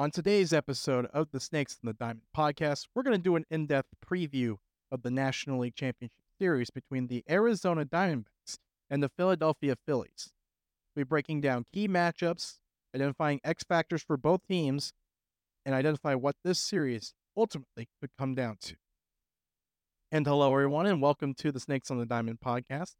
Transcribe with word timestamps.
On 0.00 0.10
today's 0.10 0.54
episode 0.54 1.04
of 1.12 1.30
the 1.30 1.38
Snakes 1.38 1.78
on 1.84 1.86
the 1.86 1.92
Diamond 1.92 2.22
podcast, 2.34 2.86
we're 2.94 3.02
going 3.02 3.18
to 3.18 3.22
do 3.22 3.36
an 3.36 3.44
in 3.50 3.66
depth 3.66 3.90
preview 4.02 4.56
of 4.90 5.02
the 5.02 5.10
National 5.10 5.58
League 5.58 5.74
Championship 5.74 6.22
Series 6.38 6.70
between 6.70 7.08
the 7.08 7.22
Arizona 7.28 7.84
Diamondbacks 7.84 8.56
and 8.88 9.02
the 9.02 9.10
Philadelphia 9.10 9.76
Phillies. 9.84 10.32
We'll 10.96 11.04
be 11.04 11.06
breaking 11.06 11.42
down 11.42 11.66
key 11.70 11.86
matchups, 11.86 12.60
identifying 12.96 13.42
X 13.44 13.62
factors 13.62 14.02
for 14.02 14.16
both 14.16 14.40
teams, 14.48 14.94
and 15.66 15.74
identify 15.74 16.14
what 16.14 16.36
this 16.44 16.58
series 16.58 17.12
ultimately 17.36 17.86
could 18.00 18.08
come 18.18 18.34
down 18.34 18.56
to. 18.62 18.76
And 20.10 20.26
hello, 20.26 20.50
everyone, 20.50 20.86
and 20.86 21.02
welcome 21.02 21.34
to 21.34 21.52
the 21.52 21.60
Snakes 21.60 21.90
on 21.90 21.98
the 21.98 22.06
Diamond 22.06 22.38
podcast. 22.42 22.94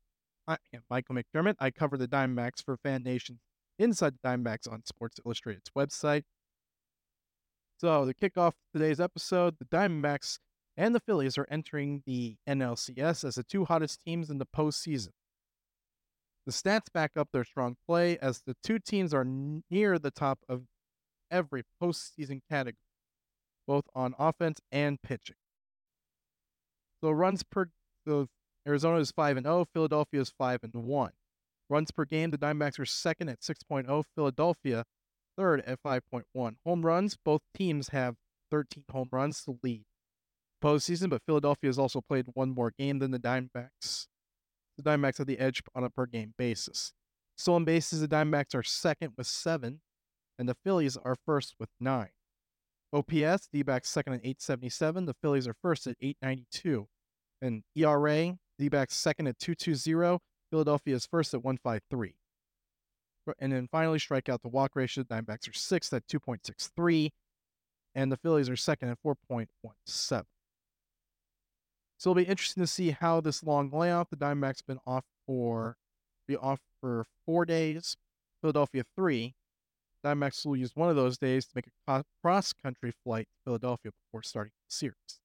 I 0.46 0.59
am 0.75 0.82
Michael 0.91 1.14
McDermott. 1.14 1.55
I 1.61 1.71
cover 1.71 1.96
the 1.96 2.09
Diamondbacks 2.09 2.62
for 2.62 2.77
Fan 2.77 3.03
Nation 3.05 3.41
inside 3.79 4.17
the 4.23 4.29
Diamondbacks 4.29 4.71
on 4.71 4.85
Sports 4.85 5.19
Illustrated's 5.25 5.71
website. 5.75 6.25
So, 7.80 8.04
to 8.04 8.12
kick 8.12 8.36
off 8.36 8.57
today's 8.75 9.00
episode, 9.00 9.57
the 9.58 9.64
Diamondbacks 9.64 10.38
and 10.76 10.94
the 10.94 11.00
Phillies 11.00 11.38
are 11.38 11.46
entering 11.50 12.02
the 12.04 12.36
NLCS 12.46 13.25
as 13.25 13.36
the 13.36 13.43
two 13.43 13.64
hottest 13.64 14.02
teams 14.02 14.29
in 14.29 14.36
the 14.36 14.44
postseason. 14.44 15.12
The 16.44 16.52
stats 16.52 16.93
back 16.93 17.12
up 17.16 17.29
their 17.32 17.43
strong 17.43 17.79
play 17.86 18.18
as 18.18 18.43
the 18.43 18.54
two 18.62 18.80
teams 18.80 19.14
are 19.14 19.24
near 19.24 19.98
the 19.98 20.11
top 20.11 20.40
of 20.46 20.64
every 21.30 21.62
postseason 21.82 22.43
category, 22.50 22.76
both 23.66 23.86
on 23.94 24.14
offense 24.18 24.60
and 24.71 25.00
pitching. 25.00 25.36
So 27.02 27.10
runs 27.12 27.43
per 27.43 27.71
so 28.07 28.26
Arizona 28.68 28.99
is 28.99 29.10
5 29.10 29.38
and 29.38 29.46
0, 29.46 29.66
Philadelphia 29.72 30.21
is 30.21 30.29
5 30.29 30.64
and 30.64 30.74
1. 30.74 31.12
Runs 31.71 31.90
per 31.93 32.05
game, 32.05 32.30
the 32.30 32.36
Diamondbacks 32.36 32.78
are 32.78 32.84
second 32.84 33.30
at 33.30 33.41
6.0, 33.41 34.05
Philadelphia 34.14 34.84
third 35.41 35.62
at 35.67 35.83
5.1. 35.83 36.56
Home 36.67 36.84
runs, 36.84 37.17
both 37.25 37.41
teams 37.56 37.89
have 37.89 38.17
13 38.50 38.84
home 38.91 39.08
runs 39.11 39.42
to 39.44 39.58
lead 39.62 39.84
postseason, 40.62 41.08
but 41.08 41.22
Philadelphia 41.27 41.69
has 41.69 41.78
also 41.78 42.02
played 42.02 42.27
one 42.34 42.50
more 42.50 42.72
game 42.78 42.98
than 42.98 43.10
the 43.10 43.19
Diamondbacks. 43.19 44.06
The 44.77 44.83
Diamondbacks 44.83 45.16
have 45.16 45.27
the 45.27 45.38
edge 45.38 45.62
on 45.74 45.83
a 45.83 45.88
per 45.88 46.05
game 46.05 46.34
basis. 46.36 46.92
Stolen 47.38 47.64
bases, 47.64 48.02
the 48.02 48.08
Diamondbacks 48.08 48.55
are 48.55 48.62
second 48.62 49.14
with 49.16 49.27
seven, 49.27 49.80
and 50.38 50.46
the 50.46 50.56
Phillies 50.62 50.98
are 50.98 51.16
first 51.24 51.55
with 51.58 51.70
nine. 51.80 52.11
OPS, 52.92 53.48
D 53.50 53.62
backs 53.62 53.88
second 53.88 54.14
at 54.14 54.20
877. 54.20 55.06
The 55.06 55.14
Phillies 55.22 55.48
are 55.48 55.55
first 55.62 55.86
at 55.86 55.96
892. 56.02 56.86
And 57.41 57.62
ERA, 57.74 58.36
D 58.58 58.68
backs 58.68 58.94
second 58.94 59.28
at 59.28 59.38
220. 59.38 60.18
Philadelphia 60.50 60.96
is 60.96 61.06
first 61.06 61.33
at 61.33 61.42
153. 61.42 62.14
And 63.39 63.53
then 63.53 63.69
finally, 63.70 63.98
strikeout 63.98 64.42
to 64.42 64.48
walk 64.48 64.73
ratio, 64.75 65.05
the 65.05 65.14
Diamondbacks 65.14 65.48
are 65.48 65.53
sixth 65.53 65.92
at 65.92 66.06
2.63. 66.06 67.11
And 67.95 68.12
the 68.12 68.17
Phillies 68.17 68.48
are 68.48 68.56
second 68.56 68.89
at 68.89 68.98
4.17. 69.05 70.25
So 72.01 72.11
it'll 72.11 72.14
be 72.14 72.23
interesting 72.23 72.62
to 72.62 72.67
see 72.67 72.91
how 72.92 73.20
this 73.20 73.42
long 73.42 73.70
layoff. 73.70 74.08
The 74.11 74.17
Diamondbacks 74.17 74.64
been 74.67 74.78
off 74.86 75.05
for 75.27 75.77
be 76.27 76.36
off 76.36 76.61
for 76.81 77.05
four 77.27 77.45
days. 77.45 77.97
Philadelphia 78.41 78.84
three. 78.97 79.34
Diamondbacks 80.05 80.47
will 80.47 80.56
use 80.56 80.75
one 80.75 80.89
of 80.89 80.97
those 80.97 81.19
days 81.19 81.45
to 81.45 81.53
make 81.55 81.67
a 81.86 82.05
cross 82.23 82.53
country 82.55 82.92
flight 83.05 83.28
to 83.28 83.34
Philadelphia 83.45 83.92
before 83.92 84.23
starting 84.23 84.53
the 84.67 84.75
series. 84.75 85.20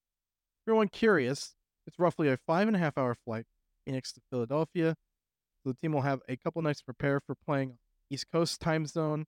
everyone 0.66 0.88
curious, 0.88 1.54
it's 1.86 1.98
roughly 1.98 2.28
a 2.28 2.36
five 2.36 2.66
and 2.66 2.76
a 2.76 2.78
half 2.78 2.98
hour 2.98 3.14
flight 3.14 3.46
Phoenix 3.86 4.12
to 4.12 4.20
Philadelphia. 4.30 4.96
So 5.62 5.70
the 5.70 5.74
team 5.74 5.92
will 5.92 6.02
have 6.02 6.20
a 6.28 6.36
couple 6.36 6.60
nights 6.60 6.80
to 6.80 6.84
prepare 6.84 7.20
for 7.20 7.34
playing 7.34 7.78
East 8.10 8.26
Coast 8.32 8.60
time 8.60 8.86
zone, 8.86 9.26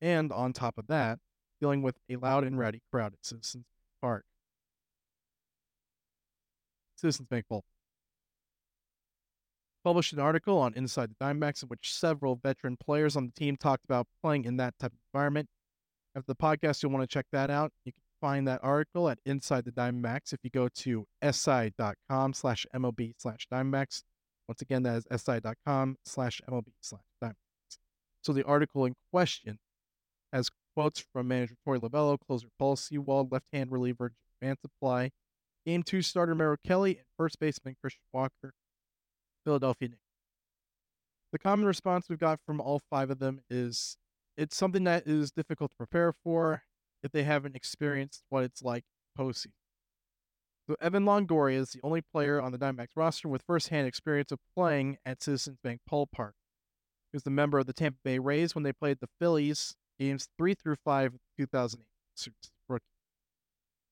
and 0.00 0.32
on 0.32 0.52
top 0.52 0.78
of 0.78 0.86
that, 0.88 1.18
dealing 1.60 1.82
with 1.82 1.98
a 2.08 2.16
loud 2.16 2.44
and 2.44 2.58
rowdy 2.58 2.82
crowd 2.92 3.14
at 3.14 3.24
Citizens 3.24 3.66
Park. 4.00 4.24
Citizens 6.96 7.28
Bank 7.28 7.46
Bowl 7.48 7.64
published 9.84 10.12
an 10.14 10.18
article 10.18 10.58
on 10.58 10.72
Inside 10.74 11.10
the 11.10 11.24
Diamondbacks 11.24 11.62
in 11.62 11.68
which 11.68 11.92
several 11.92 12.36
veteran 12.36 12.76
players 12.76 13.16
on 13.16 13.26
the 13.26 13.32
team 13.32 13.56
talked 13.56 13.84
about 13.84 14.06
playing 14.22 14.46
in 14.46 14.56
that 14.56 14.74
type 14.78 14.92
of 14.92 14.98
environment. 15.12 15.48
After 16.16 16.26
the 16.26 16.34
podcast, 16.34 16.82
you'll 16.82 16.92
want 16.92 17.08
to 17.08 17.12
check 17.12 17.26
that 17.32 17.50
out. 17.50 17.72
You 17.84 17.92
can 17.92 18.02
find 18.20 18.48
that 18.48 18.60
article 18.62 19.08
at 19.08 19.18
Inside 19.26 19.64
the 19.66 19.72
Diamondbacks 19.72 20.32
if 20.32 20.40
you 20.42 20.50
go 20.50 20.68
to 20.68 21.06
si.com 21.30 22.32
slash 22.32 22.66
MLB 22.74 23.12
slash 23.18 23.46
Diamondbacks. 23.52 24.02
Once 24.48 24.62
again, 24.62 24.82
that 24.84 25.02
is 25.10 25.22
si.com 25.22 25.96
slash 26.04 26.40
MLB 26.48 26.68
slash. 26.80 27.02
So 28.24 28.32
the 28.32 28.44
article 28.44 28.86
in 28.86 28.94
question 29.12 29.58
has 30.32 30.50
quotes 30.74 31.04
from 31.12 31.28
manager 31.28 31.54
Torey 31.66 31.78
Lovullo, 31.80 32.18
closer 32.18 32.48
Paul 32.58 32.76
Sewald, 32.76 33.30
left-hand 33.30 33.70
reliever 33.70 34.12
Mantiply, 34.42 35.10
game 35.66 35.82
two 35.82 36.02
starter 36.02 36.34
Merrill 36.34 36.56
Kelly, 36.64 36.96
and 36.96 37.06
first 37.18 37.38
baseman 37.38 37.76
Christian 37.80 38.02
Walker. 38.12 38.54
Philadelphia 39.44 39.90
Knicks. 39.90 40.00
The 41.32 41.38
common 41.38 41.66
response 41.66 42.06
we've 42.08 42.18
got 42.18 42.40
from 42.46 42.60
all 42.60 42.80
five 42.90 43.10
of 43.10 43.18
them 43.18 43.40
is 43.50 43.98
it's 44.36 44.56
something 44.56 44.84
that 44.84 45.06
is 45.06 45.30
difficult 45.30 45.72
to 45.72 45.76
prepare 45.76 46.12
for 46.12 46.62
if 47.02 47.12
they 47.12 47.24
haven't 47.24 47.54
experienced 47.54 48.24
what 48.30 48.44
it's 48.44 48.62
like 48.62 48.84
postseason. 49.18 49.52
So 50.66 50.76
Evan 50.80 51.04
Longoria 51.04 51.56
is 51.56 51.70
the 51.70 51.80
only 51.82 52.00
player 52.00 52.40
on 52.40 52.52
the 52.52 52.58
Diamondbacks 52.58 52.96
roster 52.96 53.28
with 53.28 53.42
firsthand 53.42 53.86
experience 53.86 54.32
of 54.32 54.38
playing 54.56 54.96
at 55.04 55.22
Citizens 55.22 55.58
Bank 55.62 55.80
Ballpark. 55.90 56.32
Was 57.14 57.22
the 57.22 57.30
member 57.30 57.58
of 57.60 57.66
the 57.66 57.72
Tampa 57.72 57.98
Bay 58.04 58.18
Rays 58.18 58.54
when 58.54 58.64
they 58.64 58.72
played 58.72 58.98
the 59.00 59.08
Phillies 59.20 59.76
games 60.00 60.28
three 60.36 60.54
through 60.54 60.76
five 60.84 61.14
of 61.14 61.20
2008 61.38 62.32
rookie. 62.68 62.84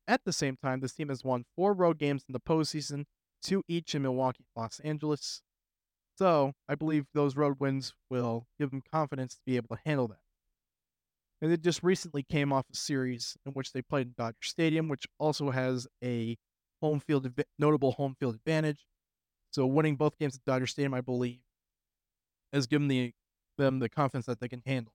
At 0.08 0.24
the 0.24 0.32
same 0.32 0.56
time, 0.56 0.80
this 0.80 0.92
team 0.92 1.08
has 1.08 1.22
won 1.22 1.44
four 1.54 1.72
road 1.72 1.98
games 1.98 2.24
in 2.28 2.32
the 2.32 2.40
postseason 2.40 3.04
two 3.40 3.62
each 3.68 3.94
in 3.94 4.02
Milwaukee, 4.02 4.46
Los 4.56 4.80
Angeles. 4.80 5.42
So 6.18 6.52
I 6.68 6.74
believe 6.74 7.06
those 7.14 7.36
road 7.36 7.56
wins 7.60 7.94
will 8.10 8.46
give 8.58 8.70
them 8.70 8.82
confidence 8.92 9.34
to 9.34 9.40
be 9.46 9.56
able 9.56 9.76
to 9.76 9.82
handle 9.84 10.08
that. 10.08 10.18
And 11.40 11.52
it 11.52 11.62
just 11.62 11.82
recently 11.82 12.22
came 12.22 12.52
off 12.52 12.66
a 12.72 12.76
series 12.76 13.36
in 13.46 13.52
which 13.52 13.72
they 13.72 13.82
played 13.82 14.08
in 14.08 14.14
Dodger 14.16 14.36
Stadium, 14.42 14.88
which 14.88 15.06
also 15.18 15.50
has 15.50 15.86
a 16.02 16.36
home 16.80 17.00
field 17.00 17.32
notable 17.58 17.92
home 17.92 18.16
field 18.18 18.34
advantage. 18.34 18.86
So 19.52 19.66
winning 19.66 19.96
both 19.96 20.18
games 20.18 20.36
at 20.36 20.44
Dodger 20.44 20.66
Stadium, 20.66 20.94
I 20.94 21.00
believe, 21.00 21.40
has 22.52 22.66
given 22.66 22.88
the 22.88 23.12
them 23.58 23.78
the 23.78 23.88
confidence 23.88 24.26
that 24.26 24.40
they 24.40 24.48
can 24.48 24.62
handle 24.64 24.94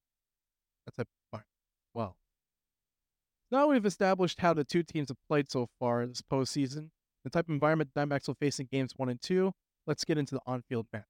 that 0.85 0.95
type 0.95 1.07
of 1.07 1.13
environment. 1.27 1.49
Well, 1.93 2.17
now 3.51 3.67
we've 3.67 3.85
established 3.85 4.39
how 4.39 4.53
the 4.53 4.63
two 4.63 4.83
teams 4.83 5.09
have 5.09 5.17
played 5.27 5.49
so 5.51 5.67
far 5.79 6.05
this 6.05 6.21
postseason 6.21 6.89
the 7.27 7.31
type 7.31 7.49
of 7.49 7.53
environment 7.53 7.89
Diamondbacks 7.93 8.27
will 8.27 8.35
face 8.35 8.57
in 8.61 8.67
games 8.71 8.93
one 8.95 9.09
and 9.09 9.21
two. 9.21 9.51
Let's 9.85 10.05
get 10.05 10.17
into 10.17 10.35
the 10.35 10.41
on 10.45 10.63
field 10.69 10.87
match. 10.93 11.03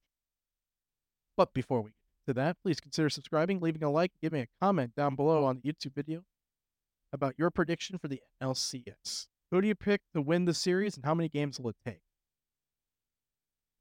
But 1.36 1.54
before 1.54 1.82
we 1.82 1.92
get 1.92 2.32
to 2.32 2.34
that, 2.34 2.58
please 2.64 2.80
consider 2.80 3.08
subscribing, 3.12 3.60
leaving 3.60 3.84
a 3.84 3.92
like, 3.92 4.14
giving 4.20 4.42
a 4.42 4.48
comment 4.60 4.96
down 4.96 5.16
below 5.16 5.46
on 5.46 5.62
the 5.62 5.72
YouTube 5.72 5.94
video 5.94 6.24
about 7.14 7.36
your 7.38 7.52
prediction 7.52 8.00
for 8.00 8.08
the 8.08 8.20
LCS. 8.42 9.28
Who 9.52 9.62
do 9.62 9.68
you 9.68 9.76
pick 9.76 10.02
to 10.16 10.22
win 10.22 10.46
the 10.46 10.56
series 10.56 10.96
and 10.96 11.06
how 11.06 11.14
many 11.14 11.30
games 11.30 11.60
will 11.60 11.70
it 11.70 11.76
take? 11.86 12.02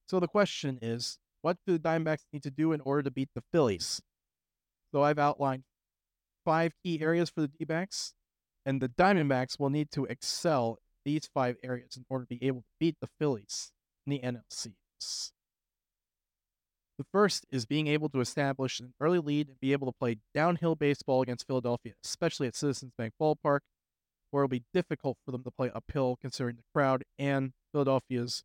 So 0.09 0.21
the 0.21 0.28
question 0.28 0.78
is, 0.82 1.19
what 1.47 1.59
do 1.65 1.75
the 1.75 1.79
Diamondbacks 1.79 2.25
need 2.33 2.43
to 2.43 2.51
do 2.51 2.73
in 2.73 2.81
order 2.81 3.05
to 3.05 3.11
beat 3.12 3.29
the 3.37 3.43
Phillies? 3.53 4.03
So 4.91 5.05
I've 5.05 5.21
outlined 5.21 5.62
five 6.45 6.73
key 6.83 7.01
areas 7.01 7.31
for 7.31 7.41
the 7.41 7.47
D-backs, 7.47 8.15
and 8.65 8.83
the 8.83 8.89
Diamondbacks 8.89 9.56
will 9.56 9.71
need 9.71 9.93
to 9.93 10.06
excel 10.06 10.81
these 11.05 11.31
five 11.33 11.55
areas 11.62 11.97
in 11.97 12.05
order 12.11 12.25
to 12.25 12.37
be 12.37 12.45
able 12.45 12.62
to 12.62 12.67
beat 12.81 12.97
the 13.01 13.09
Phillies 13.21 13.71
in 14.05 14.11
the 14.11 14.19
NLCS. 14.25 15.31
The 16.99 17.06
first 17.12 17.47
is 17.53 17.65
being 17.65 17.87
able 17.87 18.09
to 18.09 18.21
establish 18.21 18.81
an 18.81 18.95
early 18.99 19.21
lead 19.21 19.47
and 19.47 19.61
be 19.61 19.71
able 19.71 19.87
to 19.87 19.97
play 19.97 20.17
downhill 20.35 20.75
baseball 20.75 21.23
against 21.23 21.47
Philadelphia, 21.47 21.93
especially 22.05 22.49
at 22.49 22.56
Citizens 22.56 22.91
Bank 22.99 23.12
Ballpark, 23.23 23.61
where 24.32 24.43
it'll 24.43 24.49
be 24.49 24.65
difficult 24.75 25.17
for 25.25 25.31
them 25.31 25.44
to 25.44 25.53
play 25.53 25.70
uphill 25.73 26.19
considering 26.20 26.56
the 26.56 26.65
crowd 26.75 27.05
and 27.20 27.53
Philadelphia's 27.70 28.43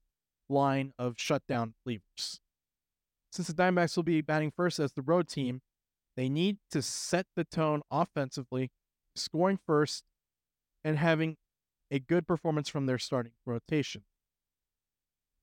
line 0.50 0.94
of 1.00 1.16
shutdown 1.18 1.74
relievers. 1.84 2.38
Since 3.32 3.48
the 3.48 3.54
Diamondbacks 3.54 3.96
will 3.96 4.04
be 4.04 4.22
batting 4.22 4.52
first 4.52 4.80
as 4.80 4.92
the 4.92 5.02
road 5.02 5.28
team, 5.28 5.62
they 6.18 6.28
need 6.28 6.58
to 6.72 6.82
set 6.82 7.28
the 7.36 7.46
tone 7.46 7.82
offensively, 7.90 8.72
scoring 9.16 9.60
first 9.66 10.04
and 10.84 10.98
having 10.98 11.38
a 11.90 12.00
good 12.00 12.28
performance 12.28 12.68
from 12.68 12.86
their 12.86 12.98
starting 12.98 13.32
rotation. 13.46 14.04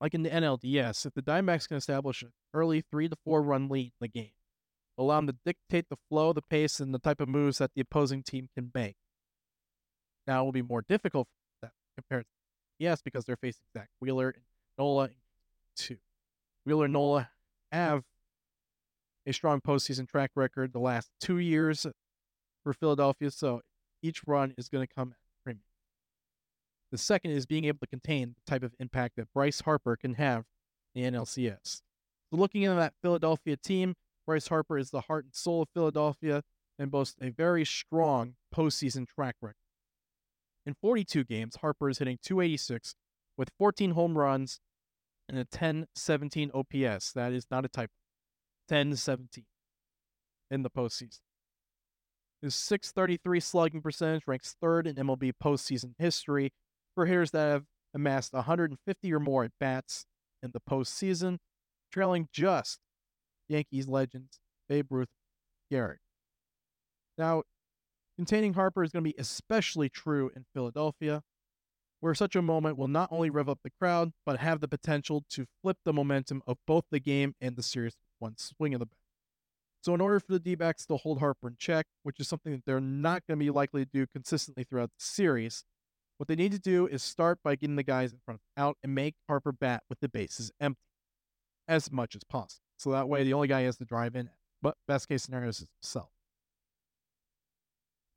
Like 0.01 0.15
in 0.15 0.23
the 0.23 0.31
NLDS, 0.31 1.07
if 1.07 1.15
the 1.15 1.23
Diamondbacks 1.23 1.69
can 1.69 1.77
establish 1.77 2.23
an 2.23 2.33
early 2.55 2.83
three 2.91 3.09
to 3.09 3.17
four 3.25 3.43
run 3.43 3.69
lead 3.69 3.87
in 3.87 3.93
the 4.01 4.09
game, 4.09 4.33
allow 4.99 5.17
them 5.17 5.29
to 5.29 5.37
dictate 5.45 5.87
the 5.89 5.97
flow, 6.09 6.33
the 6.33 6.43
pace, 6.43 6.81
and 6.81 6.95
the 6.95 6.99
type 6.99 7.21
of 7.21 7.29
moves 7.29 7.59
that 7.59 7.73
the 7.75 7.81
opposing 7.81 8.23
team 8.23 8.49
can 8.55 8.71
make. 8.75 8.97
Now 10.27 10.43
it 10.43 10.45
will 10.45 10.53
be 10.53 10.63
more 10.63 10.83
difficult 10.83 11.27
that 11.63 11.73
compared 11.97 12.25
to 12.25 12.31
yes, 12.79 13.01
because 13.03 13.25
they're 13.25 13.37
facing 13.37 13.65
Zack 13.73 13.89
Wheeler 13.99 14.29
and 14.29 14.45
Nola 14.77 15.11
two. 15.75 15.97
Wheeler 16.65 16.85
and 16.85 16.93
Nola 16.93 17.31
have 17.73 18.03
a 19.27 19.33
strong 19.33 19.61
postseason 19.61 20.09
track 20.09 20.31
record 20.35 20.73
the 20.73 20.79
last 20.79 21.11
two 21.21 21.39
years 21.39 21.87
for 22.65 22.73
Philadelphia, 22.73 23.31
so 23.31 23.61
each 24.03 24.23
run 24.27 24.55
is 24.57 24.69
going 24.69 24.87
to 24.87 24.95
come 24.95 25.11
at 25.13 25.45
premium. 25.45 25.63
The 26.91 26.99
second 26.99 27.33
is 27.33 27.47
being 27.47 27.65
able 27.67 27.81
to 27.81 27.87
contain 27.87 28.35
the 28.35 28.51
type 28.51 28.63
of 28.63 28.75
impact 28.79 29.17
that 29.17 29.33
Bryce 29.35 29.61
Harper 29.61 29.97
can 29.97 30.15
have 30.15 30.45
in 30.95 31.13
the 31.13 31.19
NLCS. 31.19 31.83
So 32.31 32.37
looking 32.37 32.63
into 32.63 32.77
that 32.77 32.95
Philadelphia 33.03 33.57
team, 33.57 33.95
Bryce 34.27 34.49
Harper 34.49 34.79
is 34.79 34.91
the 34.91 35.03
heart 35.03 35.25
and 35.25 35.35
soul 35.35 35.63
of 35.63 35.69
Philadelphia 35.75 36.43
and 36.79 36.91
boasts 36.91 37.17
a 37.21 37.31
very 37.31 37.65
strong 37.65 38.35
postseason 38.55 39.07
track 39.07 39.37
record. 39.41 39.57
In 40.65 40.75
42 40.75 41.25
games, 41.25 41.57
Harper 41.57 41.89
is 41.89 41.99
hitting 41.99 42.19
286 42.23 42.95
with 43.37 43.51
14 43.59 43.93
home 43.93 44.17
runs 44.17 44.61
and 45.29 45.39
a 45.39 45.45
10-17 45.45 46.51
OPS. 46.55 47.13
That 47.13 47.33
is 47.33 47.47
not 47.51 47.65
a 47.65 47.69
type. 47.69 47.91
10-17 48.71 49.45
in 50.51 50.63
the 50.63 50.71
postseason. 50.71 51.21
His 52.43 52.55
633 52.55 53.41
slugging 53.41 53.83
percentage 53.83 54.23
ranks 54.27 54.55
third 54.61 54.87
in 54.87 54.95
MLB 54.97 55.33
postseason 55.43 55.95
history 55.99 56.53
for 56.95 57.07
hitters 57.07 57.33
that 57.33 57.51
have 57.51 57.65
amassed 57.95 58.33
150 58.33 59.13
or 59.13 59.21
more 59.21 59.45
at 59.45 59.51
bats 59.59 60.05
in 60.43 60.51
the 60.53 60.61
postseason, 60.61 61.39
trailing 61.91 62.29
just 62.33 62.79
Yankees 63.49 63.89
legends 63.89 64.39
Babe 64.69 64.87
Ruth, 64.91 65.09
Gehrig. 65.73 65.97
Now, 67.17 67.43
containing 68.17 68.55
Harper 68.55 68.85
is 68.85 68.93
going 68.93 69.03
to 69.03 69.11
be 69.11 69.17
especially 69.19 69.89
true 69.89 70.31
in 70.37 70.45
Philadelphia, 70.55 71.23
where 72.01 72.15
such 72.15 72.37
a 72.37 72.43
moment 72.43 72.77
will 72.77 72.89
not 72.89 73.09
only 73.11 73.31
rev 73.31 73.49
up 73.49 73.61
the 73.63 73.71
crowd, 73.71 74.13
but 74.25 74.39
have 74.39 74.61
the 74.61 74.69
potential 74.69 75.25
to 75.31 75.47
flip 75.63 75.79
the 75.85 75.93
momentum 75.93 76.43
of 76.47 76.59
both 76.67 76.85
the 76.91 77.01
game 77.01 77.35
and 77.41 77.57
the 77.57 77.63
series 77.63 77.97
one 78.19 78.37
swing 78.37 78.75
of 78.75 78.81
the 78.81 78.87
bat. 78.87 78.99
So, 79.81 79.95
in 79.95 80.01
order 80.01 80.19
for 80.19 80.33
the 80.33 80.41
D 80.41 80.55
backs 80.55 80.85
to 80.87 80.97
hold 80.97 81.21
Harper 81.21 81.49
in 81.49 81.57
check, 81.59 81.87
which 82.03 82.19
is 82.19 82.29
something 82.29 82.53
that 82.53 82.65
they're 82.67 82.81
not 82.81 83.23
going 83.27 83.39
to 83.39 83.45
be 83.45 83.51
likely 83.51 83.85
to 83.85 83.91
do 83.91 84.07
consistently 84.07 84.65
throughout 84.65 84.91
the 84.99 85.05
series, 85.05 85.65
what 86.17 86.27
they 86.27 86.35
need 86.35 86.53
to 86.53 86.59
do 86.59 86.89
is 86.89 87.03
start 87.03 87.39
by 87.45 87.55
getting 87.55 87.77
the 87.77 87.85
guys 87.85 88.13
in 88.13 88.19
front 88.25 88.41
out 88.57 88.77
and 88.83 88.95
make 88.95 89.15
Harper 89.29 89.53
bat 89.53 89.85
with 89.89 90.01
the 90.01 90.09
bases 90.09 90.51
empty 90.61 90.81
as 91.69 91.93
much 91.93 92.17
as 92.17 92.25
possible. 92.25 92.65
So 92.77 92.91
that 92.91 93.09
way, 93.09 93.23
the 93.23 93.35
only 93.35 93.49
guy 93.49 93.63
has 93.63 93.77
to 93.79 93.85
drive 93.85 94.17
in, 94.17 94.31
but 94.61 94.77
best 94.89 95.09
case 95.09 95.23
scenario 95.23 95.51
is 95.51 95.69
himself. 95.81 96.11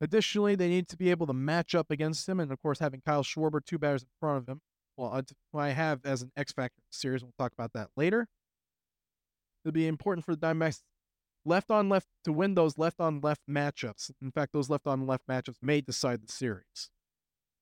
Additionally, 0.01 0.55
they 0.55 0.67
need 0.67 0.87
to 0.89 0.97
be 0.97 1.11
able 1.11 1.27
to 1.27 1.33
match 1.33 1.75
up 1.75 1.91
against 1.91 2.27
him, 2.27 2.39
and 2.39 2.51
of 2.51 2.61
course, 2.61 2.79
having 2.79 3.01
Kyle 3.05 3.23
Schwarber 3.23 3.63
two 3.63 3.77
batters 3.77 4.01
in 4.01 4.09
front 4.19 4.39
of 4.39 4.47
him, 4.47 4.61
well, 4.97 5.21
I 5.53 5.69
have 5.69 6.01
as 6.03 6.23
an 6.23 6.31
X 6.35 6.51
factor 6.51 6.81
series. 6.89 7.23
We'll 7.23 7.33
talk 7.37 7.53
about 7.53 7.73
that 7.73 7.89
later. 7.95 8.27
It'll 9.63 9.73
be 9.73 9.87
important 9.87 10.25
for 10.25 10.35
the 10.35 10.45
Diamondbacks 10.45 10.81
left 11.45 11.71
on 11.71 11.87
left 11.87 12.07
to 12.23 12.33
win 12.33 12.55
those 12.55 12.77
left 12.77 12.99
on 12.99 13.21
left 13.21 13.41
matchups. 13.49 14.11
In 14.21 14.31
fact, 14.31 14.53
those 14.53 14.69
left 14.69 14.87
on 14.87 15.05
left 15.05 15.27
matchups 15.27 15.57
may 15.61 15.81
decide 15.81 16.21
the 16.21 16.31
series. 16.31 16.65
So 16.73 16.89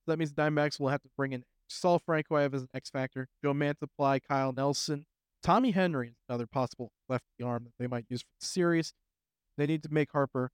that 0.08 0.18
means 0.18 0.34
the 0.34 0.42
Diamondbacks 0.42 0.80
will 0.80 0.90
have 0.90 1.02
to 1.02 1.10
bring 1.18 1.34
in 1.34 1.44
Saalfrank 1.70 2.24
I 2.32 2.42
have 2.42 2.54
as 2.54 2.64
an 2.64 2.70
X 2.74 2.90
factor, 2.90 3.28
Joe 3.44 3.54
Mantiply, 3.54 4.22
Kyle 4.28 4.54
Nelson, 4.54 5.06
Tommy 5.44 5.72
Henry 5.72 6.10
is 6.10 6.16
another 6.28 6.48
possible 6.48 6.92
lefty 7.08 7.44
arm 7.44 7.66
that 7.66 7.74
they 7.80 7.88
might 7.88 8.06
use 8.10 8.22
for 8.22 8.32
the 8.40 8.46
series. 8.46 8.94
They 9.58 9.68
need 9.68 9.84
to 9.84 9.90
make 9.94 10.12
Harper 10.12 10.52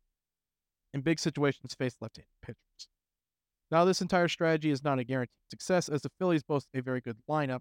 in 0.96 1.02
big 1.02 1.20
situations 1.20 1.76
face 1.76 1.98
left-handed 2.00 2.30
pitchers. 2.42 2.88
Now, 3.70 3.84
this 3.84 4.02
entire 4.02 4.30
strategy 4.30 4.72
is 4.72 4.84
not 4.84 4.98
a 4.98 5.04
guaranteed 5.04 5.36
success, 5.52 5.90
as 5.90 6.02
the 6.02 6.12
Phillies 6.18 6.42
boast 6.42 6.70
a 6.74 6.82
very 6.82 7.02
good 7.02 7.18
lineup, 7.30 7.60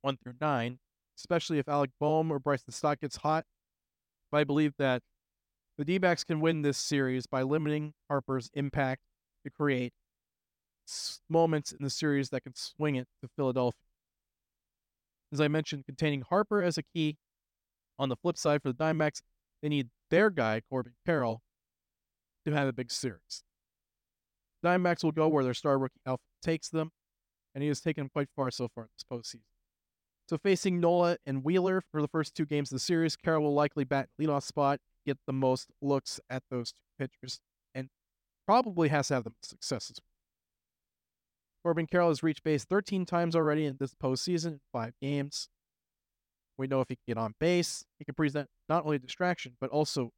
one 0.00 0.16
through 0.16 0.34
nine, 0.40 0.78
especially 1.18 1.58
if 1.58 1.68
Alec 1.68 1.90
Bohm 2.00 2.32
or 2.32 2.38
Bryson 2.38 2.72
Stott 2.72 3.00
gets 3.00 3.16
hot. 3.16 3.44
But 4.32 4.38
I 4.38 4.44
believe 4.44 4.72
that 4.78 5.02
the 5.76 5.84
D 5.84 5.98
backs 5.98 6.24
can 6.24 6.40
win 6.40 6.62
this 6.62 6.78
series 6.78 7.26
by 7.26 7.42
limiting 7.42 7.92
Harper's 8.08 8.48
impact 8.54 9.02
to 9.44 9.50
create 9.50 9.92
moments 11.28 11.72
in 11.72 11.84
the 11.84 11.90
series 11.90 12.30
that 12.30 12.44
can 12.44 12.54
swing 12.54 12.96
it 12.96 13.06
to 13.22 13.28
Philadelphia. 13.36 13.78
As 15.32 15.40
I 15.40 15.48
mentioned, 15.48 15.84
containing 15.84 16.22
Harper 16.22 16.62
as 16.62 16.78
a 16.78 16.82
key. 16.82 17.18
On 17.98 18.08
the 18.08 18.16
flip 18.16 18.38
side, 18.38 18.62
for 18.62 18.68
the 18.72 18.74
Diamondbacks, 18.74 19.20
they 19.62 19.68
need 19.68 19.88
their 20.10 20.30
guy, 20.30 20.62
Corbin 20.70 20.92
Carroll, 21.04 21.42
to 22.46 22.56
have 22.56 22.68
a 22.68 22.72
big 22.72 22.90
series. 22.90 23.42
Diamondbacks 24.64 25.04
will 25.04 25.12
go 25.12 25.28
where 25.28 25.44
their 25.44 25.54
star 25.54 25.78
rookie 25.78 26.00
Alpha 26.06 26.22
takes 26.42 26.68
them, 26.68 26.90
and 27.54 27.62
he 27.62 27.68
has 27.68 27.80
taken 27.80 28.08
quite 28.08 28.28
far 28.34 28.50
so 28.50 28.68
far 28.74 28.88
this 28.96 29.04
postseason. 29.10 29.42
So 30.28 30.38
facing 30.38 30.80
Nola 30.80 31.18
and 31.24 31.44
Wheeler 31.44 31.82
for 31.92 32.02
the 32.02 32.08
first 32.08 32.34
two 32.34 32.46
games 32.46 32.72
of 32.72 32.76
the 32.76 32.80
series, 32.80 33.16
Carroll 33.16 33.44
will 33.44 33.54
likely 33.54 33.84
bat 33.84 34.08
leadoff 34.20 34.42
spot, 34.42 34.80
get 35.04 35.18
the 35.26 35.32
most 35.32 35.70
looks 35.80 36.18
at 36.28 36.42
those 36.50 36.72
two 36.72 37.06
pitchers, 37.06 37.40
and 37.74 37.88
probably 38.46 38.88
has 38.88 39.08
to 39.08 39.14
have 39.14 39.24
the 39.24 39.30
most 39.30 39.50
success 39.50 39.90
as 39.90 39.98
well. 40.00 40.10
Corbin 41.62 41.86
Carroll 41.86 42.08
has 42.08 42.22
reached 42.22 42.42
base 42.44 42.64
13 42.64 43.06
times 43.06 43.36
already 43.36 43.66
in 43.66 43.76
this 43.78 43.94
postseason 43.94 44.46
in 44.46 44.60
five 44.72 44.94
games. 45.00 45.48
We 46.58 46.66
know 46.66 46.80
if 46.80 46.88
he 46.88 46.96
can 46.96 47.02
get 47.06 47.18
on 47.18 47.34
base, 47.38 47.84
he 47.98 48.04
can 48.04 48.14
present 48.14 48.48
not 48.68 48.84
only 48.84 48.98
distraction, 48.98 49.56
but 49.60 49.70
also 49.70 50.12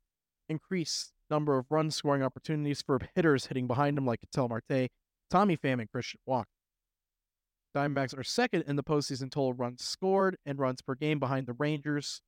increase 0.49 1.13
number 1.31 1.59
of 1.59 1.67
run 1.71 1.91
scoring 1.91 2.23
opportunities 2.23 2.83
for 2.83 2.99
hitters 3.15 3.47
hitting 3.47 3.67
behind 3.67 3.99
him 3.99 4.07
like 4.07 4.21
Ketel 4.21 4.49
Marte, 4.49 4.91
Tommy 5.31 5.57
Pham, 5.57 5.81
and 5.81 5.91
Christian 5.91 6.21
Walker. 6.27 6.49
Hmm. 7.75 7.79
Diamondbacks 7.79 8.17
are 8.19 8.25
second 8.25 8.65
in 8.67 8.77
the 8.77 8.83
postseason 8.83 9.31
total 9.31 9.53
runs 9.53 9.85
scored 9.85 10.37
and 10.47 10.59
runs 10.59 10.83
per 10.83 10.95
game 10.95 11.19
behind 11.19 11.47
the 11.47 11.53
Rangers. 11.53 12.21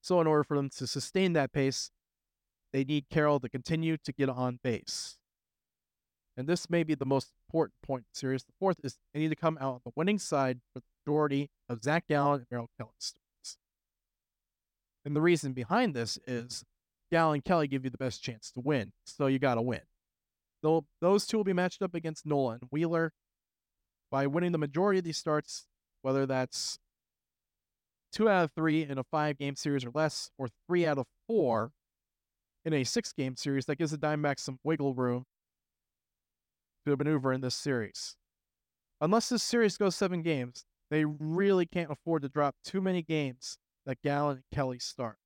So, 0.00 0.20
in 0.20 0.26
order 0.26 0.44
for 0.44 0.56
them 0.56 0.70
to 0.76 0.86
sustain 0.86 1.32
that 1.32 1.52
pace, 1.52 1.90
they 2.72 2.84
need 2.84 3.06
Carroll 3.10 3.40
to 3.40 3.48
continue 3.48 3.96
to 4.04 4.12
get 4.12 4.28
on 4.28 4.58
base 4.62 5.16
and 6.36 6.46
this 6.46 6.68
may 6.68 6.82
be 6.82 6.94
the 6.94 7.06
most 7.06 7.32
important 7.48 7.74
point 7.82 8.00
in 8.00 8.06
the 8.12 8.18
series. 8.18 8.44
The 8.44 8.52
fourth 8.58 8.78
is 8.82 8.98
they 9.12 9.20
need 9.20 9.28
to 9.28 9.36
come 9.36 9.58
out 9.60 9.74
on 9.74 9.80
the 9.84 9.92
winning 9.94 10.18
side 10.18 10.60
for 10.72 10.80
the 10.80 10.84
majority 11.06 11.50
of 11.68 11.82
Zach 11.82 12.04
Gallen 12.08 12.40
and 12.40 12.46
Merrill 12.50 12.70
Kelly 12.78 12.90
starts. 12.98 13.58
And 15.04 15.14
the 15.14 15.20
reason 15.20 15.52
behind 15.52 15.94
this 15.94 16.18
is 16.26 16.64
Gallen 17.10 17.36
and 17.36 17.44
Kelly 17.44 17.68
give 17.68 17.84
you 17.84 17.90
the 17.90 17.98
best 17.98 18.22
chance 18.22 18.50
to 18.52 18.60
win, 18.60 18.92
so 19.04 19.26
you 19.26 19.38
got 19.38 19.54
to 19.54 19.62
win. 19.62 19.80
Though 20.62 20.84
those 21.00 21.26
two 21.26 21.36
will 21.36 21.44
be 21.44 21.52
matched 21.52 21.82
up 21.82 21.94
against 21.94 22.26
Nola 22.26 22.52
and 22.54 22.62
Wheeler. 22.70 23.12
By 24.10 24.26
winning 24.26 24.52
the 24.52 24.58
majority 24.58 24.98
of 24.98 25.04
these 25.04 25.16
starts, 25.16 25.66
whether 26.02 26.24
that's 26.24 26.78
two 28.12 28.28
out 28.28 28.44
of 28.44 28.52
three 28.52 28.82
in 28.82 28.96
a 28.98 29.04
five 29.04 29.38
game 29.38 29.56
series 29.56 29.84
or 29.84 29.90
less, 29.92 30.30
or 30.38 30.48
three 30.68 30.86
out 30.86 30.98
of 30.98 31.06
four 31.26 31.72
in 32.64 32.72
a 32.72 32.84
six 32.84 33.12
game 33.12 33.36
series, 33.36 33.66
that 33.66 33.76
gives 33.76 33.90
the 33.90 33.98
Diamondbacks 33.98 34.40
some 34.40 34.58
wiggle 34.62 34.94
room 34.94 35.24
to 36.86 36.96
maneuver 36.96 37.32
in 37.32 37.40
this 37.40 37.54
series. 37.54 38.16
Unless 39.00 39.30
this 39.30 39.42
series 39.42 39.76
goes 39.76 39.96
seven 39.96 40.22
games, 40.22 40.64
they 40.90 41.04
really 41.04 41.66
can't 41.66 41.90
afford 41.90 42.22
to 42.22 42.28
drop 42.28 42.54
too 42.64 42.80
many 42.80 43.02
games 43.02 43.58
that 43.84 44.00
Gallen 44.02 44.36
and 44.36 44.44
Kelly 44.52 44.78
start. 44.78 45.16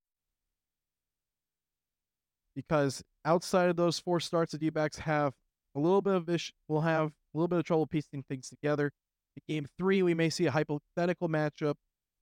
Because 2.58 3.02
outside 3.24 3.70
of 3.70 3.76
those 3.76 3.98
four 3.98 4.20
starts, 4.20 4.52
the 4.52 4.58
D-backs 4.58 4.98
have 4.98 5.32
a 5.76 5.80
little 5.80 6.02
bit 6.02 6.14
of 6.14 6.28
ish. 6.28 6.52
We'll 6.66 6.80
have 6.80 7.08
a 7.08 7.12
little 7.34 7.48
bit 7.48 7.60
of 7.60 7.64
trouble 7.64 7.86
piecing 7.86 8.24
things 8.28 8.48
together. 8.48 8.90
In 9.36 9.54
game 9.54 9.66
three, 9.78 10.02
we 10.02 10.14
may 10.14 10.28
see 10.28 10.46
a 10.46 10.50
hypothetical 10.50 11.28
matchup 11.28 11.74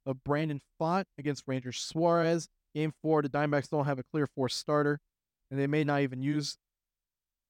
of 0.05 0.23
Brandon 0.25 0.61
Pfaadt 0.79 1.05
against 1.19 1.45
Ranger 1.47 1.73
Suarez. 1.73 2.49
Game 2.75 2.93
four, 3.03 3.23
the 3.23 3.29
Diamondbacks 3.31 3.71
don't 3.71 3.87
have 3.87 3.99
a 3.99 4.05
clear 4.13 4.27
fourth 4.27 4.53
starter, 4.53 4.99
and 5.51 5.59
they 5.59 5.67
may 5.67 5.85
not 5.85 6.03
even 6.03 6.21
use 6.21 6.59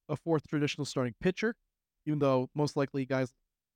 a 0.08 0.16
fourth 0.16 0.46
traditional 0.46 0.84
starting 0.84 1.14
pitcher 1.20 1.54
even 2.06 2.18
though 2.18 2.48
most 2.54 2.76
likely 2.76 3.04
guys 3.04 3.32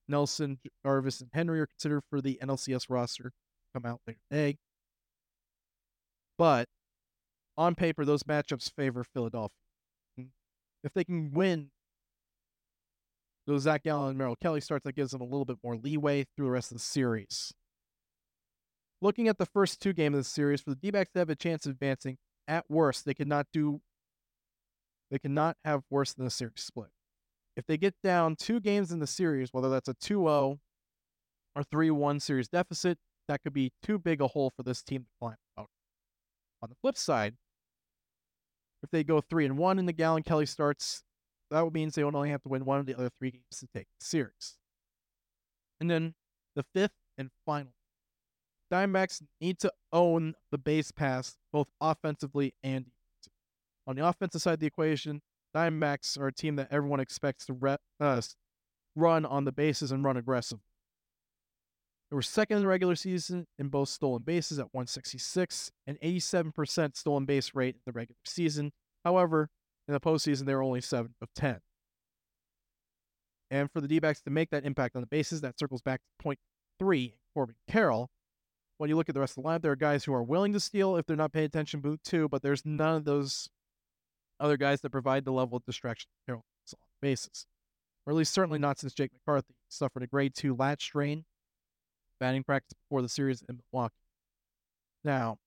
Nelson, 0.08 0.58
Jarvis, 0.84 1.20
and 1.20 1.30
Henry 1.32 1.60
are 1.60 1.66
considered 1.66 2.02
for 2.10 2.20
the 2.20 2.38
NLCS 2.42 2.86
roster 2.88 3.32
come 3.72 3.86
out 3.86 4.00
later 4.06 4.18
today. 4.30 4.56
But 6.36 6.66
on 7.60 7.74
paper, 7.74 8.04
those 8.04 8.22
matchups 8.22 8.72
favor 8.74 9.04
Philadelphia. 9.04 9.56
Hmm. 10.16 10.24
If 10.82 10.92
they 10.92 11.04
can 11.04 11.32
win 11.32 11.70
those 13.46 13.62
Zach 13.62 13.84
Gallen 13.84 14.10
and 14.10 14.18
Merrill 14.18 14.36
Kelly 14.36 14.60
starts, 14.60 14.84
that 14.84 14.96
gives 14.96 15.10
them 15.10 15.20
a 15.20 15.24
little 15.24 15.44
bit 15.44 15.58
more 15.62 15.76
leeway 15.76 16.26
through 16.36 16.46
the 16.46 16.52
rest 16.52 16.70
of 16.70 16.78
the 16.78 16.82
series. 16.82 17.52
Looking 19.02 19.28
at 19.28 19.38
the 19.38 19.46
first 19.46 19.80
two 19.80 19.92
games 19.92 20.14
of 20.16 20.24
the 20.24 20.30
series, 20.30 20.60
for 20.60 20.70
the 20.70 20.76
D-backs 20.76 21.10
to 21.12 21.20
have 21.20 21.30
a 21.30 21.34
chance 21.34 21.66
of 21.66 21.72
advancing, 21.72 22.18
at 22.46 22.64
worst, 22.68 23.04
they 23.04 23.14
cannot 23.14 23.46
do 23.52 23.80
they 25.10 25.18
cannot 25.18 25.56
have 25.64 25.82
worse 25.90 26.12
than 26.12 26.26
a 26.26 26.30
series 26.30 26.60
split 26.60 26.90
if 27.56 27.66
they 27.66 27.76
get 27.76 27.94
down 28.02 28.36
two 28.36 28.60
games 28.60 28.90
in 28.90 29.00
the 29.00 29.06
series, 29.06 29.52
whether 29.52 29.68
that's 29.68 29.88
a 29.88 29.94
2 29.94 30.20
0 30.20 30.58
or 31.56 31.62
3 31.62 31.90
1 31.90 32.20
series 32.20 32.48
deficit, 32.48 32.98
that 33.28 33.42
could 33.42 33.52
be 33.52 33.72
too 33.82 33.98
big 33.98 34.20
a 34.20 34.28
hole 34.28 34.50
for 34.56 34.62
this 34.62 34.82
team 34.82 35.02
to 35.02 35.08
climb 35.20 35.36
out. 35.58 35.68
On 36.62 36.70
the 36.70 36.76
flip 36.80 36.96
side, 36.96 37.36
if 38.82 38.90
they 38.90 39.04
go 39.04 39.20
3 39.20 39.46
and 39.46 39.58
1 39.58 39.78
in 39.78 39.86
the 39.86 39.92
Gallen 39.92 40.22
Kelly 40.22 40.46
starts, 40.46 41.02
that 41.50 41.72
means 41.72 41.94
they 41.94 42.04
would 42.04 42.14
only 42.14 42.30
have 42.30 42.42
to 42.42 42.48
win 42.48 42.64
one 42.64 42.78
of 42.78 42.86
the 42.86 42.94
other 42.94 43.10
three 43.10 43.32
games 43.32 43.58
to 43.58 43.66
take 43.66 43.86
the 43.98 44.04
series. 44.04 44.56
And 45.80 45.90
then 45.90 46.14
the 46.54 46.64
fifth 46.74 46.92
and 47.18 47.30
final. 47.44 47.72
Diamondbacks 48.72 49.22
need 49.40 49.58
to 49.60 49.72
own 49.92 50.34
the 50.52 50.58
base 50.58 50.92
pass 50.92 51.36
both 51.52 51.68
offensively 51.80 52.54
and 52.62 52.84
defensively. 52.84 53.34
On 53.86 53.96
the 53.96 54.06
offensive 54.06 54.42
side 54.42 54.54
of 54.54 54.60
the 54.60 54.66
equation, 54.66 55.22
Diamondbacks 55.54 56.18
are 56.18 56.28
a 56.28 56.32
team 56.32 56.56
that 56.56 56.68
everyone 56.70 57.00
expects 57.00 57.46
to 57.46 57.52
re- 57.54 57.76
uh, 57.98 58.20
run 58.94 59.26
on 59.26 59.44
the 59.44 59.52
bases 59.52 59.90
and 59.90 60.04
run 60.04 60.16
aggressive. 60.16 60.60
They 62.10 62.16
were 62.16 62.22
second 62.22 62.56
in 62.56 62.62
the 62.62 62.68
regular 62.68 62.96
season 62.96 63.46
in 63.58 63.68
both 63.68 63.88
stolen 63.88 64.22
bases 64.22 64.58
at 64.58 64.74
166 64.74 65.70
and 65.86 66.00
87% 66.00 66.96
stolen 66.96 67.24
base 67.24 67.54
rate 67.54 67.76
in 67.76 67.80
the 67.86 67.92
regular 67.92 68.18
season. 68.24 68.72
However, 69.04 69.48
in 69.86 69.94
the 69.94 70.00
postseason, 70.00 70.46
they 70.46 70.54
were 70.54 70.62
only 70.62 70.80
7 70.80 71.14
of 71.22 71.28
10. 71.34 71.60
And 73.52 73.70
for 73.70 73.80
the 73.80 73.88
D 73.88 74.00
backs 74.00 74.20
to 74.22 74.30
make 74.30 74.50
that 74.50 74.64
impact 74.64 74.96
on 74.96 75.02
the 75.02 75.06
bases, 75.06 75.40
that 75.40 75.58
circles 75.58 75.82
back 75.82 76.00
to 76.00 76.22
point 76.22 76.38
three, 76.78 77.14
Corbin 77.34 77.56
Carroll. 77.68 78.10
When 78.78 78.88
you 78.88 78.96
look 78.96 79.08
at 79.08 79.14
the 79.14 79.20
rest 79.20 79.36
of 79.36 79.42
the 79.42 79.48
lineup, 79.48 79.62
there 79.62 79.72
are 79.72 79.76
guys 79.76 80.04
who 80.04 80.14
are 80.14 80.22
willing 80.22 80.52
to 80.52 80.60
steal 80.60 80.96
if 80.96 81.06
they're 81.06 81.16
not 81.16 81.32
paying 81.32 81.46
attention, 81.46 81.98
too, 82.04 82.28
but 82.28 82.42
there's 82.42 82.64
none 82.64 82.96
of 82.96 83.04
those 83.04 83.48
other 84.38 84.56
guys 84.56 84.80
that 84.80 84.90
provide 84.90 85.24
the 85.24 85.32
level 85.32 85.56
of 85.56 85.64
distraction 85.64 86.08
Carroll 86.26 86.44
on 86.72 86.78
bases. 87.02 87.46
Or 88.06 88.12
at 88.12 88.16
least 88.16 88.32
certainly 88.32 88.58
not 88.58 88.78
since 88.78 88.94
Jake 88.94 89.12
McCarthy 89.12 89.54
suffered 89.68 90.02
a 90.02 90.06
grade 90.06 90.34
two 90.34 90.54
lat 90.54 90.80
strain 90.80 91.24
batting 92.20 92.44
practice 92.44 92.74
before 92.84 93.02
the 93.02 93.08
series 93.08 93.42
in 93.48 93.58
Milwaukee. 93.72 93.94
Now, 95.02 95.38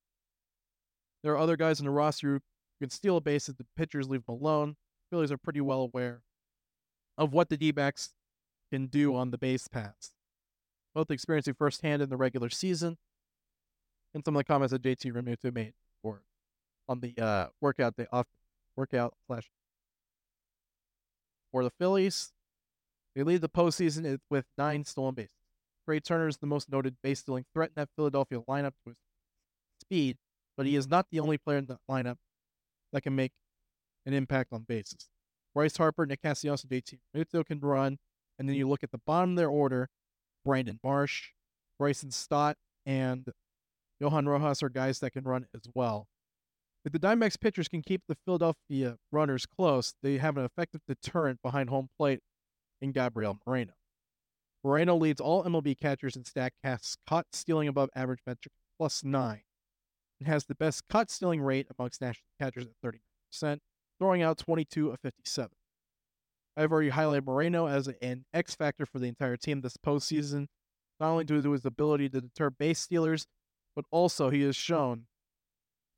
there 1.24 1.32
are 1.34 1.38
other 1.38 1.56
guys 1.56 1.80
in 1.80 1.86
the 1.86 1.92
roster 1.92 2.34
who 2.34 2.40
can 2.82 2.90
steal 2.90 3.18
a 3.18 3.22
base 3.22 3.48
if 3.48 3.58
the 3.58 3.66
pitchers 3.78 4.10
leave 4.10 4.26
them 4.26 4.36
alone. 4.36 4.76
The 5.10 5.16
Phillies 5.16 5.32
are 5.32 5.38
pretty 5.38 5.62
well 5.62 5.82
aware 5.82 6.22
of 7.18 7.32
what 7.32 7.50
the 7.50 7.58
D 7.58 7.72
backs 7.72 8.10
can 8.72 8.88
do 8.88 9.16
on 9.16 9.32
the 9.32 9.38
base 9.38 9.68
paths, 9.68 10.12
both 10.96 11.12
experiencing 11.12 11.54
firsthand 11.54 12.02
in 12.02 12.10
the 12.10 12.18
regular 12.18 12.50
season 12.50 12.98
and 14.14 14.24
some 14.26 14.36
of 14.36 14.40
the 14.40 14.44
comments 14.44 14.72
that 14.72 14.82
JT 14.82 15.14
Realmuto 15.14 15.54
made 15.54 15.74
for 16.02 16.24
on 16.90 17.00
the 17.00 17.14
uh, 17.22 17.48
workout 17.62 17.96
day 17.96 18.08
off 18.12 18.28
workout 18.76 19.14
slash 19.28 19.50
for 21.52 21.64
the 21.64 21.70
Phillies. 21.70 22.32
They 23.16 23.24
lead 23.24 23.42
the 23.42 23.50
postseason 23.50 24.20
with 24.30 24.46
nine 24.58 24.86
stolen 24.86 25.14
bases. 25.14 25.43
Trea 25.86 26.00
Turner 26.00 26.28
is 26.28 26.38
the 26.38 26.48
most 26.48 26.72
noted 26.72 26.96
base 27.04 27.20
stealing 27.20 27.46
threat 27.54 27.70
in 27.70 27.74
that 27.76 27.90
Philadelphia 27.96 28.40
lineup 28.50 28.74
with 28.86 28.96
speed, 29.82 30.18
but 30.56 30.66
he 30.66 30.76
is 30.76 30.88
not 30.88 31.08
the 31.12 31.20
only 31.20 31.38
player 31.38 31.58
in 31.58 31.66
that 31.66 31.80
lineup 31.90 32.18
that 32.92 33.02
can 33.02 33.16
make 33.16 33.32
an 34.06 34.14
impact 34.14 34.54
on 34.54 34.64
bases. 34.64 35.10
Bryce 35.54 35.78
Harper, 35.78 36.06
Nick 36.06 36.22
Castellanos, 36.22 36.64
and 36.64 36.72
JT 36.72 37.00
Realmuto 37.16 37.46
can 37.46 37.60
run, 37.60 37.98
and 38.40 38.50
then 38.50 38.56
you 38.56 38.68
look 38.68 38.84
at 38.84 38.92
the 38.92 39.02
bottom 39.06 39.32
of 39.32 39.36
their 39.38 39.50
order, 39.50 39.90
Brandon 40.44 40.80
Marsh, 40.84 41.30
Bryson 41.78 42.12
Stott, 42.12 42.58
and 42.86 43.30
Johan 44.00 44.28
Rojas 44.28 44.64
are 44.64 44.70
guys 44.70 45.00
that 45.00 45.12
can 45.12 45.24
run 45.24 45.48
as 45.54 45.62
well. 45.74 46.08
If 46.86 46.92
the 46.92 47.00
Diamondbacks 47.00 47.40
pitchers 47.40 47.68
can 47.68 47.82
keep 47.82 48.02
the 48.08 48.18
Philadelphia 48.26 48.98
runners 49.12 49.46
close, 49.46 49.94
they 50.04 50.18
have 50.18 50.38
an 50.38 50.44
effective 50.44 50.82
deterrent 50.88 51.40
behind 51.42 51.70
home 51.70 51.90
plate 51.98 52.20
in 52.82 52.92
Gabriel 52.92 53.40
Moreno. 53.46 53.74
Moreno 54.64 54.96
leads 54.96 55.20
all 55.20 55.44
MLB 55.44 55.78
catchers 55.80 56.16
in 56.16 56.24
StatCast's 56.24 56.98
caught 57.08 57.28
stealing 57.34 57.68
above 57.68 57.90
average 57.96 58.22
metric 58.26 58.54
plus 58.78 59.04
nine 59.04 59.44
and 60.20 60.28
has 60.28 60.46
the 60.46 60.56
best 60.56 60.88
caught 60.88 61.12
stealing 61.12 61.42
rate 61.42 61.68
amongst 61.78 62.02
national 62.02 62.28
catchers 62.40 62.66
at 62.66 62.94
39%, 63.42 63.60
throwing 64.00 64.22
out 64.22 64.38
22 64.38 64.92
of 64.92 65.00
57. 65.02 65.50
I've 66.56 66.72
already 66.72 66.92
highlighted 66.92 67.26
Moreno 67.26 67.68
as 67.68 67.90
an 68.02 68.26
X 68.34 68.56
factor 68.56 68.86
for 68.86 69.00
the 69.00 69.08
entire 69.08 69.36
team 69.36 69.62
this 69.62 69.76
postseason, 69.76 70.48
not 71.00 71.10
only 71.10 71.24
due 71.24 71.42
to 71.42 71.52
his 71.52 71.66
ability 71.66 72.10
to 72.10 72.22
deter 72.22 72.50
base 72.50 72.80
stealers, 72.80 73.26
but 73.76 73.86
also 73.92 74.30
he 74.30 74.44
has 74.44 74.56
shown 74.56 75.08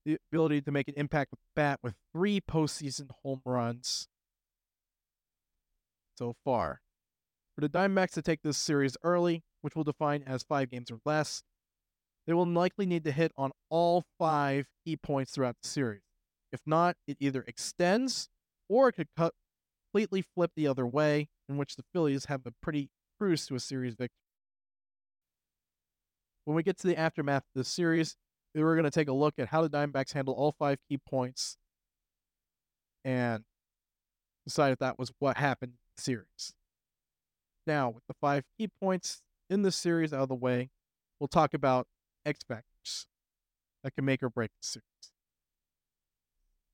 the 0.06 0.18
ability 0.32 0.62
to 0.62 0.72
make 0.72 0.88
an 0.88 0.94
impact 0.98 1.32
with 1.32 1.40
bat 1.56 1.80
with 1.84 1.96
three 2.14 2.40
postseason 2.40 3.10
home 3.24 3.42
runs 3.46 4.08
so 6.18 6.36
far. 6.46 6.82
For 7.56 7.62
the 7.62 7.70
Diamondbacks 7.70 8.12
to 8.12 8.22
take 8.22 8.42
this 8.44 8.58
series 8.58 8.98
early, 9.02 9.44
which 9.62 9.76
we'll 9.76 9.86
define 9.86 10.24
as 10.28 10.44
five 10.44 10.70
games 10.70 10.92
or 10.92 11.00
less, 11.06 11.42
they 12.28 12.34
will 12.34 12.46
likely 12.46 12.86
need 12.86 13.06
to 13.06 13.12
hit 13.12 13.32
on 13.38 13.52
all 13.70 14.04
five 14.20 14.68
key 14.84 14.98
points 14.98 15.32
throughout 15.32 15.56
the 15.62 15.68
series. 15.68 16.02
If 16.52 16.60
not, 16.66 16.98
it 17.08 17.18
either 17.20 17.44
extends 17.48 18.30
or 18.68 18.90
it 18.90 18.94
could 18.94 19.08
completely 19.16 20.22
flip 20.22 20.52
the 20.56 20.68
other 20.68 20.86
way, 20.86 21.30
in 21.48 21.58
which 21.58 21.76
the 21.76 21.84
Phillies 21.94 22.26
have 22.26 22.42
a 22.46 22.52
pretty 22.62 22.90
cruise 23.18 23.48
to 23.48 23.56
a 23.56 23.60
series 23.60 23.94
victory. 23.94 24.18
When 26.44 26.56
we 26.56 26.64
get 26.64 26.78
to 26.80 26.88
the 26.88 26.98
aftermath 26.98 27.44
of 27.44 27.60
this 27.60 27.70
series, 27.70 28.18
we're 28.54 28.76
going 28.76 28.84
to 28.84 28.92
take 28.92 29.08
a 29.08 29.14
look 29.14 29.36
at 29.38 29.48
how 29.48 29.62
the 29.62 29.70
Diamondbacks 29.70 30.14
handle 30.14 30.34
all 30.34 30.54
five 30.58 30.80
key 30.90 30.98
points 30.98 31.58
and 33.04 33.44
decide 34.46 34.72
if 34.72 34.80
that 34.80 35.00
was 35.00 35.12
what 35.20 35.38
happened 35.38 35.74
in 35.74 35.78
the 35.96 36.02
series. 36.02 36.54
Now, 37.68 37.90
with 37.90 38.04
the 38.08 38.14
five 38.22 38.44
key 38.58 38.68
points 38.68 39.22
in 39.50 39.64
this 39.64 39.76
series 39.76 40.14
out 40.14 40.22
of 40.22 40.30
the 40.30 40.36
way, 40.36 40.70
we'll 41.20 41.28
talk 41.28 41.54
about 41.54 41.88
X 42.26 42.40
factors 42.48 43.08
that 43.84 43.96
can 43.96 44.06
make 44.06 44.22
or 44.22 44.30
break 44.30 44.52
the 44.52 44.66
series. 44.66 44.86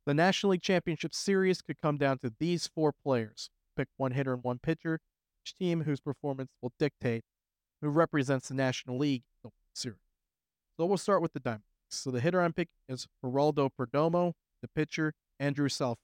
The 0.06 0.14
National 0.14 0.52
League 0.52 0.64
Championship 0.64 1.14
Series 1.14 1.62
could 1.62 1.80
come 1.80 1.98
down 1.98 2.18
to 2.20 2.34
these 2.40 2.68
four 2.68 2.92
players. 2.92 3.50
Pick 3.78 3.88
one 3.98 4.12
hitter 4.12 4.34
and 4.34 4.44
one 4.44 4.60
pitcher, 4.60 5.00
each 5.44 5.54
team 5.56 5.84
whose 5.84 6.02
performance 6.02 6.52
will 6.62 6.74
dictate 6.80 7.24
who 7.82 7.90
represents 7.90 8.48
the 8.48 8.54
National 8.54 8.98
League 8.98 9.24
in 9.44 9.50
the 9.50 9.52
series. 9.74 9.98
So 10.78 10.86
we'll 10.86 10.98
start 10.98 11.22
with 11.22 11.34
the 11.34 11.40
Diamondbacks. 11.40 11.62
So 11.90 12.12
the 12.12 12.20
hitter 12.20 12.42
I'm 12.42 12.54
picking 12.54 12.74
is 12.88 13.08
Geraldo 13.24 13.70
Perdomo, 13.78 14.34
the 14.62 14.68
pitcher, 14.68 15.14
Andrew 15.40 15.70
Self. 15.70 15.98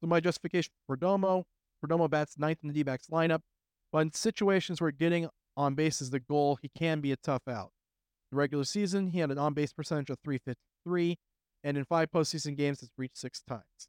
So 0.00 0.06
my 0.06 0.20
justification 0.20 0.72
for 0.86 0.96
Perdomo, 0.96 1.44
Perdomo 1.84 2.10
bats 2.10 2.38
ninth 2.38 2.58
in 2.62 2.68
the 2.68 2.74
D-backs 2.74 3.06
lineup, 3.08 3.40
but 3.92 3.98
in 3.98 4.12
situations 4.12 4.80
where 4.80 4.90
getting 4.90 5.28
on 5.56 5.74
base 5.74 6.00
is 6.00 6.10
the 6.10 6.20
goal, 6.20 6.58
he 6.60 6.70
can 6.76 7.00
be 7.00 7.12
a 7.12 7.16
tough 7.16 7.48
out. 7.48 7.70
The 8.30 8.36
regular 8.36 8.64
season, 8.64 9.08
he 9.08 9.20
had 9.20 9.30
an 9.30 9.38
on 9.38 9.54
base 9.54 9.72
percentage 9.72 10.10
of 10.10 10.18
353, 10.22 11.16
and 11.64 11.76
in 11.76 11.84
five 11.84 12.10
postseason 12.10 12.56
games, 12.56 12.80
has 12.80 12.90
reached 12.98 13.18
six 13.18 13.42
times. 13.42 13.88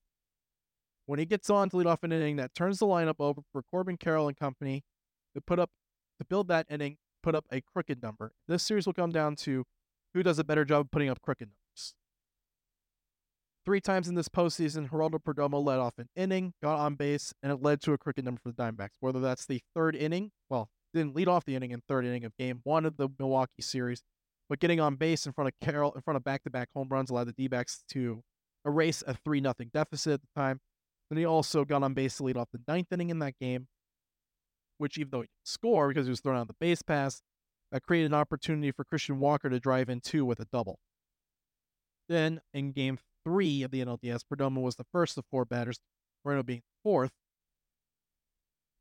When 1.05 1.19
he 1.19 1.25
gets 1.25 1.49
on 1.49 1.69
to 1.69 1.77
lead 1.77 1.87
off 1.87 2.03
an 2.03 2.11
inning, 2.11 2.37
that 2.37 2.53
turns 2.53 2.79
the 2.79 2.85
lineup 2.85 3.15
over 3.19 3.41
for 3.51 3.63
Corbin 3.63 3.97
Carroll 3.97 4.27
and 4.27 4.37
company 4.37 4.83
to 5.33 5.41
put 5.41 5.59
up 5.59 5.71
to 6.19 6.25
build 6.25 6.47
that 6.49 6.67
inning, 6.69 6.97
put 7.23 7.35
up 7.35 7.45
a 7.51 7.61
crooked 7.61 8.01
number. 8.03 8.31
This 8.47 8.63
series 8.63 8.85
will 8.85 8.93
come 8.93 9.11
down 9.11 9.35
to 9.37 9.63
who 10.13 10.23
does 10.23 10.39
a 10.39 10.43
better 10.43 10.65
job 10.65 10.81
of 10.81 10.91
putting 10.91 11.09
up 11.09 11.21
crooked 11.21 11.47
numbers. 11.47 11.68
Three 13.65 13.81
times 13.81 14.07
in 14.07 14.15
this 14.15 14.29
postseason, 14.29 14.89
Geraldo 14.89 15.21
Perdomo 15.21 15.63
led 15.63 15.79
off 15.79 15.93
an 15.97 16.07
inning, 16.15 16.53
got 16.63 16.79
on 16.79 16.95
base, 16.95 17.33
and 17.43 17.51
it 17.51 17.61
led 17.61 17.81
to 17.81 17.93
a 17.93 17.97
crooked 17.97 18.25
number 18.25 18.41
for 18.41 18.51
the 18.51 18.63
Diamondbacks. 18.63 18.95
Whether 18.99 19.19
that's 19.19 19.45
the 19.45 19.61
third 19.75 19.95
inning, 19.95 20.31
well, 20.49 20.69
didn't 20.93 21.15
lead 21.15 21.27
off 21.27 21.45
the 21.45 21.55
inning 21.55 21.71
in 21.71 21.81
third 21.87 22.05
inning 22.05 22.25
of 22.25 22.35
game 22.37 22.61
one 22.63 22.85
of 22.85 22.97
the 22.97 23.09
Milwaukee 23.19 23.61
series, 23.61 24.01
but 24.49 24.59
getting 24.59 24.79
on 24.79 24.95
base 24.95 25.25
in 25.25 25.33
front 25.33 25.49
of 25.49 25.53
Carroll, 25.61 25.91
in 25.93 26.01
front 26.01 26.17
of 26.17 26.23
back-to-back 26.23 26.69
home 26.73 26.87
runs, 26.89 27.11
allowed 27.11 27.27
the 27.27 27.33
D-backs 27.33 27.83
to 27.89 28.23
erase 28.65 29.03
a 29.05 29.13
three 29.13 29.41
nothing 29.41 29.69
deficit 29.73 30.13
at 30.13 30.21
the 30.21 30.27
time. 30.35 30.59
Then 31.09 31.17
he 31.17 31.25
also 31.25 31.65
got 31.65 31.83
on 31.83 31.93
base 31.93 32.17
to 32.17 32.23
lead 32.23 32.37
off 32.37 32.49
the 32.51 32.61
ninth 32.67 32.91
inning 32.91 33.09
in 33.09 33.19
that 33.19 33.33
game, 33.39 33.67
which 34.77 34.97
even 34.97 35.09
though 35.11 35.21
he 35.21 35.27
didn't 35.27 35.47
score 35.47 35.89
because 35.89 36.07
he 36.07 36.11
was 36.11 36.21
thrown 36.21 36.37
out 36.37 36.47
the 36.47 36.55
base 36.59 36.81
pass, 36.81 37.21
that 37.71 37.83
created 37.83 38.07
an 38.07 38.15
opportunity 38.15 38.71
for 38.71 38.83
Christian 38.83 39.19
Walker 39.19 39.49
to 39.49 39.59
drive 39.59 39.89
in 39.89 40.01
two 40.01 40.25
with 40.25 40.39
a 40.39 40.45
double. 40.51 40.79
Then 42.07 42.41
in 42.53 42.71
game 42.71 42.97
three 43.23 43.63
of 43.63 43.71
the 43.71 43.83
NLDS, 43.83 44.21
Perdomo 44.31 44.61
was 44.61 44.75
the 44.75 44.85
first 44.91 45.17
of 45.17 45.25
four 45.29 45.45
batters, 45.45 45.79
Moreno 46.23 46.43
being 46.43 46.61
fourth, 46.83 47.11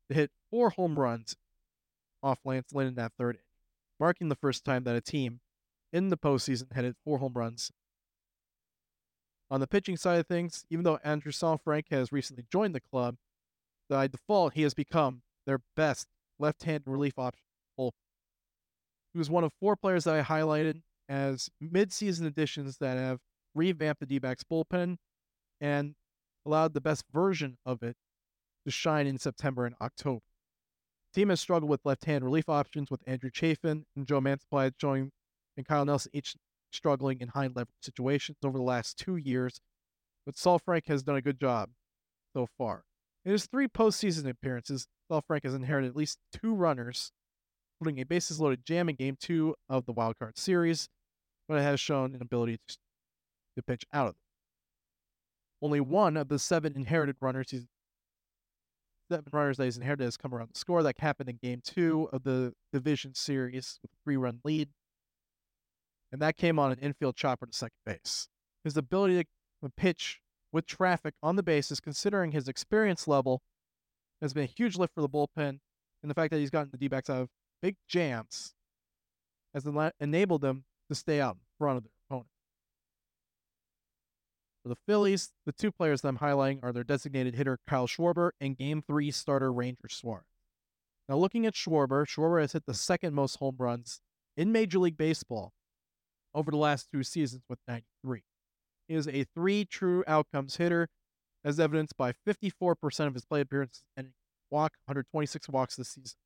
to 0.09 0.15
hit 0.15 0.31
four 0.49 0.71
home 0.71 0.97
runs 0.97 1.35
off 2.21 2.39
Lance 2.43 2.73
Lynn 2.73 2.87
in 2.87 2.95
that 2.95 3.13
third 3.17 3.39
marking 3.99 4.29
the 4.29 4.35
first 4.35 4.63
time 4.63 4.83
that 4.85 4.95
a 4.95 5.01
team 5.01 5.41
in 5.91 6.09
the 6.09 6.17
postseason 6.17 6.71
had 6.73 6.85
hit 6.85 6.95
four 7.03 7.19
home 7.19 7.33
runs. 7.33 7.71
On 9.51 9.59
the 9.59 9.67
pitching 9.67 9.97
side 9.97 10.19
of 10.19 10.27
things, 10.27 10.63
even 10.69 10.83
though 10.83 10.99
Andrew 11.03 11.31
Saalfrank 11.31 11.85
has 11.91 12.11
recently 12.11 12.45
joined 12.51 12.75
the 12.75 12.79
club, 12.79 13.15
by 13.89 14.07
default 14.07 14.53
he 14.53 14.61
has 14.61 14.73
become 14.73 15.23
their 15.45 15.59
best 15.75 16.07
left-hand 16.37 16.83
relief 16.85 17.17
option. 17.17 17.43
He 19.13 19.17
was 19.17 19.29
one 19.29 19.43
of 19.43 19.51
four 19.59 19.75
players 19.75 20.03
that 20.03 20.15
I 20.15 20.21
highlighted 20.21 20.83
as 21.07 21.49
mid-season 21.59 22.27
additions 22.27 22.77
that 22.77 22.97
have 22.97 23.19
revamped 23.55 23.99
the 23.99 24.05
D-backs 24.05 24.43
bullpen 24.43 24.97
and 25.59 25.95
allowed 26.45 26.73
the 26.73 26.81
best 26.81 27.05
version 27.11 27.57
of 27.65 27.83
it 27.83 27.95
to 28.65 28.71
shine 28.71 29.07
in 29.07 29.17
September 29.17 29.65
and 29.65 29.75
October. 29.81 30.21
The 31.13 31.21
team 31.21 31.29
has 31.29 31.41
struggled 31.41 31.69
with 31.69 31.85
left-hand 31.85 32.23
relief 32.23 32.49
options 32.49 32.91
with 32.91 33.01
Andrew 33.07 33.31
Chafin 33.33 33.85
and 33.95 34.07
Joe 34.07 34.21
Mantiply 34.21 34.73
showing 34.79 35.11
and 35.57 35.67
Kyle 35.67 35.85
Nelson 35.85 36.11
each 36.13 36.35
struggling 36.71 37.19
in 37.19 37.29
high 37.29 37.47
level 37.47 37.73
situations 37.81 38.37
over 38.43 38.57
the 38.57 38.63
last 38.63 38.97
two 38.97 39.17
years, 39.17 39.59
but 40.25 40.35
Saalfrank 40.35 40.87
has 40.87 41.03
done 41.03 41.15
a 41.15 41.21
good 41.21 41.39
job 41.39 41.69
so 42.33 42.47
far. 42.57 42.83
In 43.25 43.31
his 43.31 43.45
three 43.45 43.67
postseason 43.67 44.29
appearances, 44.29 44.87
Saalfrank 45.11 45.43
has 45.43 45.53
inherited 45.53 45.89
at 45.89 45.95
least 45.95 46.19
two 46.31 46.53
runners, 46.53 47.11
including 47.79 48.01
a 48.01 48.05
bases 48.05 48.39
loaded 48.39 48.65
jam 48.65 48.87
in 48.89 48.95
game 48.95 49.17
two 49.19 49.55
of 49.67 49.85
the 49.85 49.91
Wild 49.91 50.17
Card 50.17 50.37
Series, 50.37 50.87
but 51.47 51.55
it 51.55 51.63
has 51.63 51.79
shown 51.79 52.15
an 52.15 52.21
ability 52.21 52.59
to 52.67 52.77
to 53.55 53.63
pitch 53.63 53.85
out 53.93 54.07
of 54.07 54.13
them. 54.13 54.21
Only 55.61 55.81
one 55.81 56.15
of 56.17 56.29
the 56.29 56.39
seven 56.39 56.73
inherited 56.75 57.17
runners 57.19 57.51
he's 57.51 57.65
seven 59.11 59.25
runners 59.33 59.57
that 59.57 59.65
he's 59.65 59.77
inherited 59.77 60.05
has 60.05 60.17
come 60.17 60.33
around 60.33 60.49
the 60.53 60.59
score. 60.59 60.83
That 60.83 60.99
happened 60.99 61.29
in 61.29 61.39
game 61.41 61.61
two 61.63 62.09
of 62.13 62.23
the 62.23 62.53
division 62.71 63.15
series 63.15 63.79
with 63.81 63.91
three 64.03 64.17
run 64.17 64.39
lead. 64.43 64.69
And 66.11 66.21
that 66.21 66.37
came 66.37 66.57
on 66.57 66.71
an 66.71 66.79
infield 66.79 67.15
chopper 67.15 67.45
to 67.45 67.53
second 67.53 67.77
base. 67.85 68.27
His 68.63 68.77
ability 68.77 69.25
to 69.63 69.69
pitch 69.75 70.19
with 70.51 70.65
traffic 70.65 71.13
on 71.21 71.35
the 71.35 71.43
bases, 71.43 71.79
considering 71.79 72.31
his 72.31 72.47
experience 72.47 73.07
level, 73.07 73.41
has 74.21 74.33
been 74.33 74.43
a 74.43 74.47
huge 74.47 74.77
lift 74.77 74.93
for 74.95 75.01
the 75.01 75.09
bullpen. 75.09 75.59
And 76.01 76.09
the 76.09 76.13
fact 76.13 76.31
that 76.31 76.39
he's 76.39 76.49
gotten 76.49 76.69
the 76.71 76.77
D 76.77 76.87
backs 76.87 77.09
out 77.09 77.21
of 77.21 77.29
big 77.61 77.75
jams 77.87 78.53
has 79.53 79.67
enabled 79.99 80.41
them 80.41 80.63
to 80.89 80.95
stay 80.95 81.19
out 81.19 81.35
in 81.35 81.41
front 81.57 81.77
of 81.77 81.83
their. 81.83 81.91
For 84.63 84.69
the 84.69 84.75
Phillies, 84.75 85.31
the 85.45 85.51
two 85.51 85.71
players 85.71 86.01
that 86.01 86.09
I'm 86.09 86.17
highlighting 86.17 86.59
are 86.63 86.73
their 86.73 86.83
designated 86.83 87.35
hitter 87.35 87.59
Kyle 87.67 87.87
Schwarber 87.87 88.31
and 88.41 88.57
Game 88.57 88.81
3 88.85 89.09
starter 89.11 89.53
Ranger 89.53 89.87
Suarez. 89.89 90.25
Now, 91.07 91.17
looking 91.17 91.45
at 91.45 91.55
Schwarber, 91.55 92.05
Schwarber 92.05 92.41
has 92.41 92.51
hit 92.51 92.65
the 92.65 92.73
second 92.73 93.13
most 93.13 93.37
home 93.37 93.55
runs 93.57 94.01
in 94.35 94.51
Major 94.51 94.79
League 94.79 94.97
Baseball 94.97 95.53
over 96.33 96.51
the 96.51 96.57
last 96.57 96.89
two 96.91 97.03
seasons 97.03 97.43
with 97.49 97.59
93. 97.67 98.23
He 98.87 98.95
is 98.95 99.07
a 99.07 99.23
three 99.35 99.65
true 99.65 100.03
outcomes 100.07 100.57
hitter, 100.57 100.89
as 101.43 101.59
evidenced 101.59 101.95
by 101.95 102.13
54% 102.27 103.07
of 103.07 103.13
his 103.13 103.25
play 103.25 103.41
appearances 103.41 103.83
and 103.95 104.09
walk, 104.51 104.73
126 104.85 105.47
walks 105.49 105.75
this 105.77 105.89
season, 105.89 106.17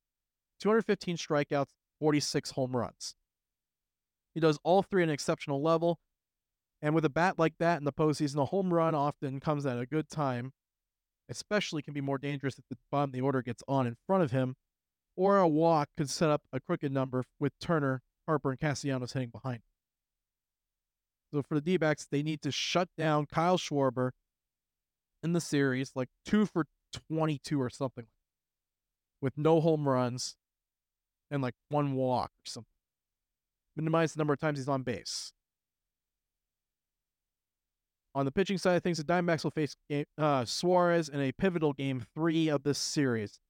215 0.60 1.16
strikeouts, 1.16 1.70
46 2.00 2.50
home 2.50 2.76
runs. 2.76 3.14
He 4.34 4.40
does 4.40 4.58
all 4.64 4.82
three 4.82 5.02
at 5.02 5.08
an 5.08 5.14
exceptional 5.14 5.62
level. 5.62 5.98
And 6.84 6.94
with 6.94 7.06
a 7.06 7.10
bat 7.10 7.38
like 7.38 7.54
that 7.60 7.78
in 7.78 7.84
the 7.84 7.94
postseason, 7.94 8.36
a 8.36 8.44
home 8.44 8.72
run 8.72 8.92
mm. 8.92 8.98
often 8.98 9.40
comes 9.40 9.64
at 9.64 9.78
a 9.78 9.86
good 9.86 10.10
time, 10.10 10.52
especially 11.30 11.80
can 11.80 11.94
be 11.94 12.02
more 12.02 12.18
dangerous 12.18 12.58
if 12.58 12.64
the 12.68 12.76
bottom 12.92 13.08
of 13.08 13.14
the 13.14 13.22
order 13.22 13.40
gets 13.40 13.62
on 13.66 13.86
in 13.86 13.96
front 14.06 14.22
of 14.22 14.32
him, 14.32 14.54
or 15.16 15.38
a 15.38 15.48
walk 15.48 15.88
could 15.96 16.10
set 16.10 16.28
up 16.28 16.42
a 16.52 16.60
crooked 16.60 16.92
number 16.92 17.24
with 17.40 17.58
Turner, 17.58 18.02
Harper, 18.26 18.50
and 18.50 18.60
Castellanos 18.60 19.14
hitting 19.14 19.30
behind. 19.30 19.60
So 21.32 21.42
for 21.42 21.54
the 21.54 21.62
D 21.62 21.78
backs, 21.78 22.06
they 22.08 22.22
need 22.22 22.42
to 22.42 22.52
shut 22.52 22.90
down 22.98 23.24
Kyle 23.32 23.56
Schwarber 23.56 24.10
in 25.22 25.32
the 25.32 25.40
series, 25.40 25.92
like 25.94 26.10
two 26.26 26.44
for 26.44 26.66
22 27.08 27.62
or 27.62 27.70
something, 27.70 28.08
with 29.22 29.38
no 29.38 29.62
home 29.62 29.88
runs 29.88 30.36
and 31.30 31.40
like 31.40 31.54
one 31.70 31.94
walk 31.94 32.28
or 32.28 32.46
something. 32.46 32.68
Minimize 33.74 34.12
the 34.12 34.18
number 34.18 34.34
of 34.34 34.38
times 34.38 34.58
he's 34.58 34.68
on 34.68 34.82
base. 34.82 35.32
On 38.14 38.24
the 38.24 38.30
pitching 38.30 38.58
side 38.58 38.76
of 38.76 38.82
things, 38.82 38.98
the 38.98 39.04
Diamondbacks 39.04 39.42
will 39.42 39.50
face 39.50 39.74
game, 39.88 40.04
uh, 40.18 40.44
Suarez 40.44 41.08
in 41.08 41.20
a 41.20 41.32
pivotal 41.32 41.72
game 41.72 42.04
three 42.14 42.48
of 42.48 42.62
this 42.62 42.78
series. 42.78 43.40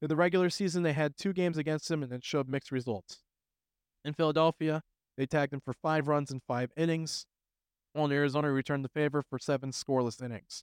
In 0.00 0.08
the 0.08 0.16
regular 0.16 0.50
season, 0.50 0.82
they 0.82 0.92
had 0.92 1.16
two 1.16 1.32
games 1.32 1.58
against 1.58 1.90
him 1.90 2.02
and 2.02 2.12
then 2.12 2.20
showed 2.22 2.48
mixed 2.48 2.70
results. 2.70 3.22
In 4.04 4.14
Philadelphia, 4.14 4.82
they 5.16 5.26
tagged 5.26 5.52
him 5.52 5.60
for 5.64 5.72
five 5.72 6.06
runs 6.06 6.30
in 6.30 6.40
five 6.46 6.70
innings, 6.76 7.26
while 7.92 8.10
Arizona 8.10 8.52
returned 8.52 8.84
the 8.84 8.88
favor 8.88 9.22
for 9.28 9.38
seven 9.38 9.72
scoreless 9.72 10.22
innings. 10.22 10.62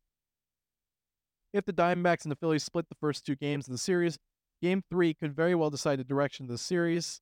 If 1.53 1.65
the 1.65 1.73
Diamondbacks 1.73 2.23
and 2.23 2.31
the 2.31 2.37
Phillies 2.37 2.63
split 2.63 2.87
the 2.87 2.95
first 3.01 3.25
two 3.25 3.35
games 3.35 3.67
of 3.67 3.73
the 3.73 3.77
series, 3.77 4.17
game 4.61 4.81
three 4.89 5.13
could 5.13 5.35
very 5.35 5.55
well 5.55 5.69
decide 5.69 5.99
the 5.99 6.05
direction 6.05 6.45
of 6.45 6.49
the 6.49 6.57
series. 6.57 7.19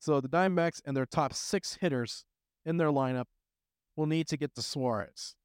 So 0.00 0.20
the 0.20 0.28
Diamondbacks 0.28 0.82
and 0.84 0.94
their 0.94 1.06
top 1.06 1.32
six 1.32 1.78
hitters 1.80 2.24
in 2.66 2.76
their 2.76 2.90
lineup 2.90 3.26
will 3.96 4.06
need 4.06 4.26
to 4.28 4.36
get 4.36 4.54
to 4.56 4.62
Suarez. 4.62 5.36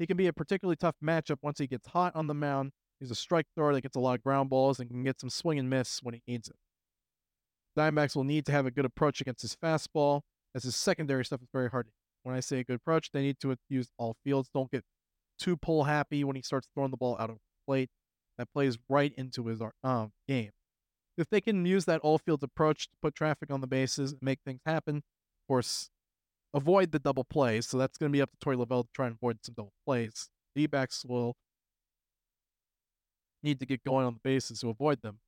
He 0.00 0.06
can 0.06 0.16
be 0.16 0.28
a 0.28 0.32
particularly 0.32 0.76
tough 0.76 0.96
matchup 1.04 1.36
once 1.42 1.58
he 1.58 1.66
gets 1.66 1.86
hot 1.86 2.16
on 2.16 2.26
the 2.26 2.32
mound. 2.32 2.72
He's 3.00 3.10
a 3.10 3.14
strike 3.14 3.44
thrower 3.54 3.74
that 3.74 3.82
gets 3.82 3.96
a 3.96 4.00
lot 4.00 4.14
of 4.14 4.24
ground 4.24 4.48
balls 4.48 4.80
and 4.80 4.88
can 4.88 5.04
get 5.04 5.20
some 5.20 5.28
swing 5.28 5.58
and 5.58 5.68
miss 5.68 6.00
when 6.02 6.14
he 6.14 6.22
needs 6.26 6.48
it. 6.48 6.56
Diamondbacks 7.78 8.16
will 8.16 8.24
need 8.24 8.46
to 8.46 8.52
have 8.52 8.64
a 8.64 8.70
good 8.70 8.86
approach 8.86 9.20
against 9.20 9.42
his 9.42 9.54
fastball, 9.62 10.22
as 10.54 10.64
his 10.64 10.74
secondary 10.74 11.22
stuff 11.22 11.42
is 11.42 11.48
very 11.52 11.68
hard. 11.68 11.88
When 12.22 12.34
I 12.34 12.40
say 12.40 12.60
a 12.60 12.64
good 12.64 12.76
approach, 12.76 13.10
they 13.12 13.20
need 13.20 13.36
to 13.40 13.54
use 13.68 13.90
all 13.98 14.16
fields. 14.24 14.48
Don't 14.54 14.70
get 14.70 14.84
too 15.38 15.58
pull 15.58 15.84
happy 15.84 16.24
when 16.24 16.34
he 16.34 16.42
starts 16.42 16.68
throwing 16.74 16.90
the 16.90 16.96
ball 16.96 17.16
out 17.20 17.28
of 17.28 17.36
plate. 17.66 17.90
That 18.38 18.50
plays 18.54 18.78
right 18.88 19.12
into 19.18 19.48
his 19.48 19.60
um, 19.84 20.12
game. 20.26 20.52
If 21.18 21.28
they 21.28 21.42
can 21.42 21.66
use 21.66 21.84
that 21.84 22.00
all 22.00 22.16
fields 22.16 22.42
approach 22.42 22.88
to 22.88 22.96
put 23.02 23.14
traffic 23.14 23.50
on 23.52 23.60
the 23.60 23.66
bases 23.66 24.12
and 24.12 24.22
make 24.22 24.38
things 24.46 24.62
happen, 24.64 24.96
of 24.96 25.02
course, 25.46 25.90
avoid 26.54 26.92
the 26.92 26.98
double 26.98 27.24
plays. 27.24 27.66
So 27.66 27.78
that's 27.78 27.98
going 27.98 28.10
to 28.10 28.16
be 28.16 28.22
up 28.22 28.30
to 28.30 28.36
Torey 28.44 28.56
Lovullo 28.56 28.82
to 28.82 28.88
try 28.94 29.06
and 29.06 29.16
avoid 29.16 29.38
some 29.42 29.54
double 29.56 29.72
plays. 29.86 30.28
D 30.54 30.66
backs 30.66 31.04
will 31.04 31.36
need 33.42 33.60
to 33.60 33.66
get 33.66 33.84
going 33.84 34.06
on 34.06 34.14
the 34.14 34.20
bases 34.22 34.60
to 34.60 34.68
avoid 34.68 35.02
them. 35.02 35.18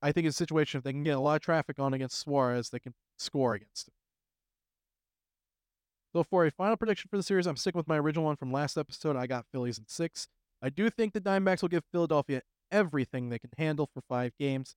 I 0.00 0.12
think 0.12 0.26
in 0.26 0.30
a 0.30 0.32
situation 0.32 0.78
if 0.78 0.84
they 0.84 0.92
can 0.92 1.02
get 1.02 1.16
a 1.16 1.20
lot 1.20 1.36
of 1.36 1.42
traffic 1.42 1.78
on 1.78 1.92
against 1.92 2.18
Suarez, 2.18 2.70
they 2.70 2.78
can 2.78 2.94
score 3.18 3.54
against 3.54 3.88
him. 3.88 3.94
So 6.14 6.22
for 6.22 6.46
a 6.46 6.50
final 6.50 6.76
prediction 6.76 7.08
for 7.10 7.16
the 7.16 7.22
series, 7.22 7.46
I'm 7.46 7.56
sticking 7.56 7.78
with 7.78 7.88
my 7.88 7.98
original 7.98 8.24
one 8.24 8.36
from 8.36 8.52
last 8.52 8.78
episode. 8.78 9.16
I 9.16 9.26
got 9.26 9.46
Phillies 9.52 9.78
in 9.78 9.84
six. 9.88 10.28
I 10.62 10.70
do 10.70 10.88
think 10.88 11.12
the 11.12 11.20
Diamondbacks 11.20 11.62
will 11.62 11.68
give 11.68 11.84
Philadelphia 11.92 12.42
everything 12.70 13.28
they 13.28 13.38
can 13.38 13.50
handle 13.58 13.88
for 13.92 14.02
five 14.08 14.32
games, 14.38 14.74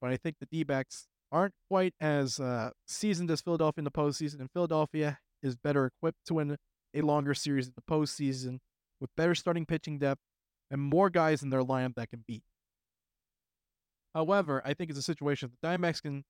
but 0.00 0.10
I 0.10 0.16
think 0.16 0.36
the 0.38 0.46
D 0.46 0.62
backs 0.64 1.06
aren't 1.34 1.54
quite 1.68 1.94
as 2.00 2.38
uh, 2.38 2.70
seasoned 2.86 3.30
as 3.30 3.40
Philadelphia 3.40 3.80
in 3.80 3.84
the 3.84 3.90
postseason, 3.90 4.38
and 4.38 4.48
Philadelphia 4.52 5.18
is 5.42 5.56
better 5.56 5.86
equipped 5.86 6.24
to 6.26 6.34
win 6.34 6.56
a 6.94 7.00
longer 7.00 7.34
series 7.34 7.66
in 7.66 7.72
the 7.74 7.82
postseason 7.82 8.58
with 9.00 9.10
better 9.16 9.34
starting 9.34 9.66
pitching 9.66 9.98
depth 9.98 10.20
and 10.70 10.80
more 10.80 11.10
guys 11.10 11.42
in 11.42 11.50
their 11.50 11.62
lineup 11.62 11.96
that 11.96 12.08
can 12.08 12.24
beat. 12.26 12.44
However, 14.14 14.62
I 14.64 14.74
think 14.74 14.90
it's 14.90 14.98
a 14.98 15.02
situation 15.02 15.50
that 15.50 15.60
the 15.60 15.76
Diamondbacks 15.76 16.00
can 16.00 16.22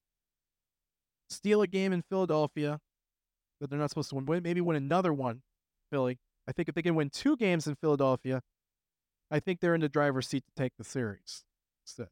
steal 1.28 1.60
a 1.60 1.66
game 1.66 1.92
in 1.92 2.02
Philadelphia 2.08 2.80
that 3.60 3.68
they're 3.68 3.78
not 3.78 3.90
supposed 3.90 4.08
to 4.08 4.16
win, 4.16 4.42
maybe 4.42 4.62
win 4.62 4.76
another 4.76 5.12
one, 5.12 5.42
Philly. 5.92 6.18
I 6.48 6.52
think 6.52 6.70
if 6.70 6.74
they 6.74 6.82
can 6.82 6.94
win 6.94 7.10
two 7.10 7.36
games 7.36 7.66
in 7.66 7.76
Philadelphia, 7.76 8.40
I 9.30 9.38
think 9.38 9.60
they're 9.60 9.74
in 9.74 9.82
the 9.82 9.88
driver's 9.88 10.28
seat 10.28 10.44
to 10.46 10.62
take 10.62 10.72
the 10.78 10.84
series. 10.84 11.44
Instead. 11.84 12.08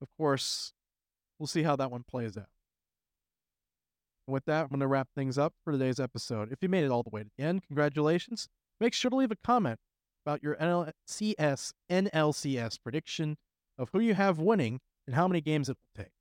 Of 0.00 0.08
course, 0.18 0.72
we'll 1.38 1.46
see 1.46 1.62
how 1.62 1.76
that 1.76 1.90
one 1.90 2.02
plays 2.02 2.36
out. 2.36 2.48
And 4.26 4.34
with 4.34 4.44
that, 4.46 4.62
I'm 4.62 4.68
going 4.68 4.80
to 4.80 4.86
wrap 4.86 5.08
things 5.14 5.38
up 5.38 5.54
for 5.64 5.72
today's 5.72 6.00
episode. 6.00 6.52
If 6.52 6.58
you 6.62 6.68
made 6.68 6.84
it 6.84 6.90
all 6.90 7.02
the 7.02 7.10
way 7.10 7.22
to 7.22 7.30
the 7.36 7.44
end, 7.44 7.62
congratulations. 7.66 8.48
Make 8.80 8.92
sure 8.92 9.10
to 9.10 9.16
leave 9.16 9.30
a 9.30 9.36
comment 9.36 9.78
about 10.24 10.42
your 10.42 10.56
NLCS 10.56 11.72
NLCS 11.90 12.82
prediction 12.82 13.36
of 13.78 13.90
who 13.92 14.00
you 14.00 14.14
have 14.14 14.38
winning 14.38 14.80
and 15.06 15.14
how 15.14 15.28
many 15.28 15.40
games 15.40 15.68
it 15.68 15.76
will 15.76 16.02
take. 16.04 16.12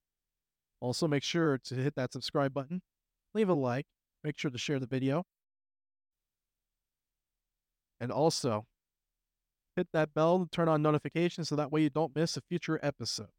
Also, 0.79 1.07
make 1.07 1.23
sure 1.23 1.57
to 1.57 1.75
hit 1.75 1.95
that 1.95 2.13
subscribe 2.13 2.53
button, 2.53 2.81
leave 3.33 3.49
a 3.49 3.53
like, 3.53 3.85
make 4.23 4.37
sure 4.37 4.51
to 4.51 4.57
share 4.57 4.79
the 4.79 4.85
video, 4.85 5.23
and 7.99 8.11
also 8.11 8.65
hit 9.75 9.87
that 9.93 10.13
bell 10.13 10.39
to 10.39 10.49
turn 10.49 10.69
on 10.69 10.81
notifications 10.81 11.49
so 11.49 11.55
that 11.55 11.71
way 11.71 11.81
you 11.81 11.89
don't 11.89 12.15
miss 12.15 12.37
a 12.37 12.41
future 12.41 12.79
episode. 12.83 13.29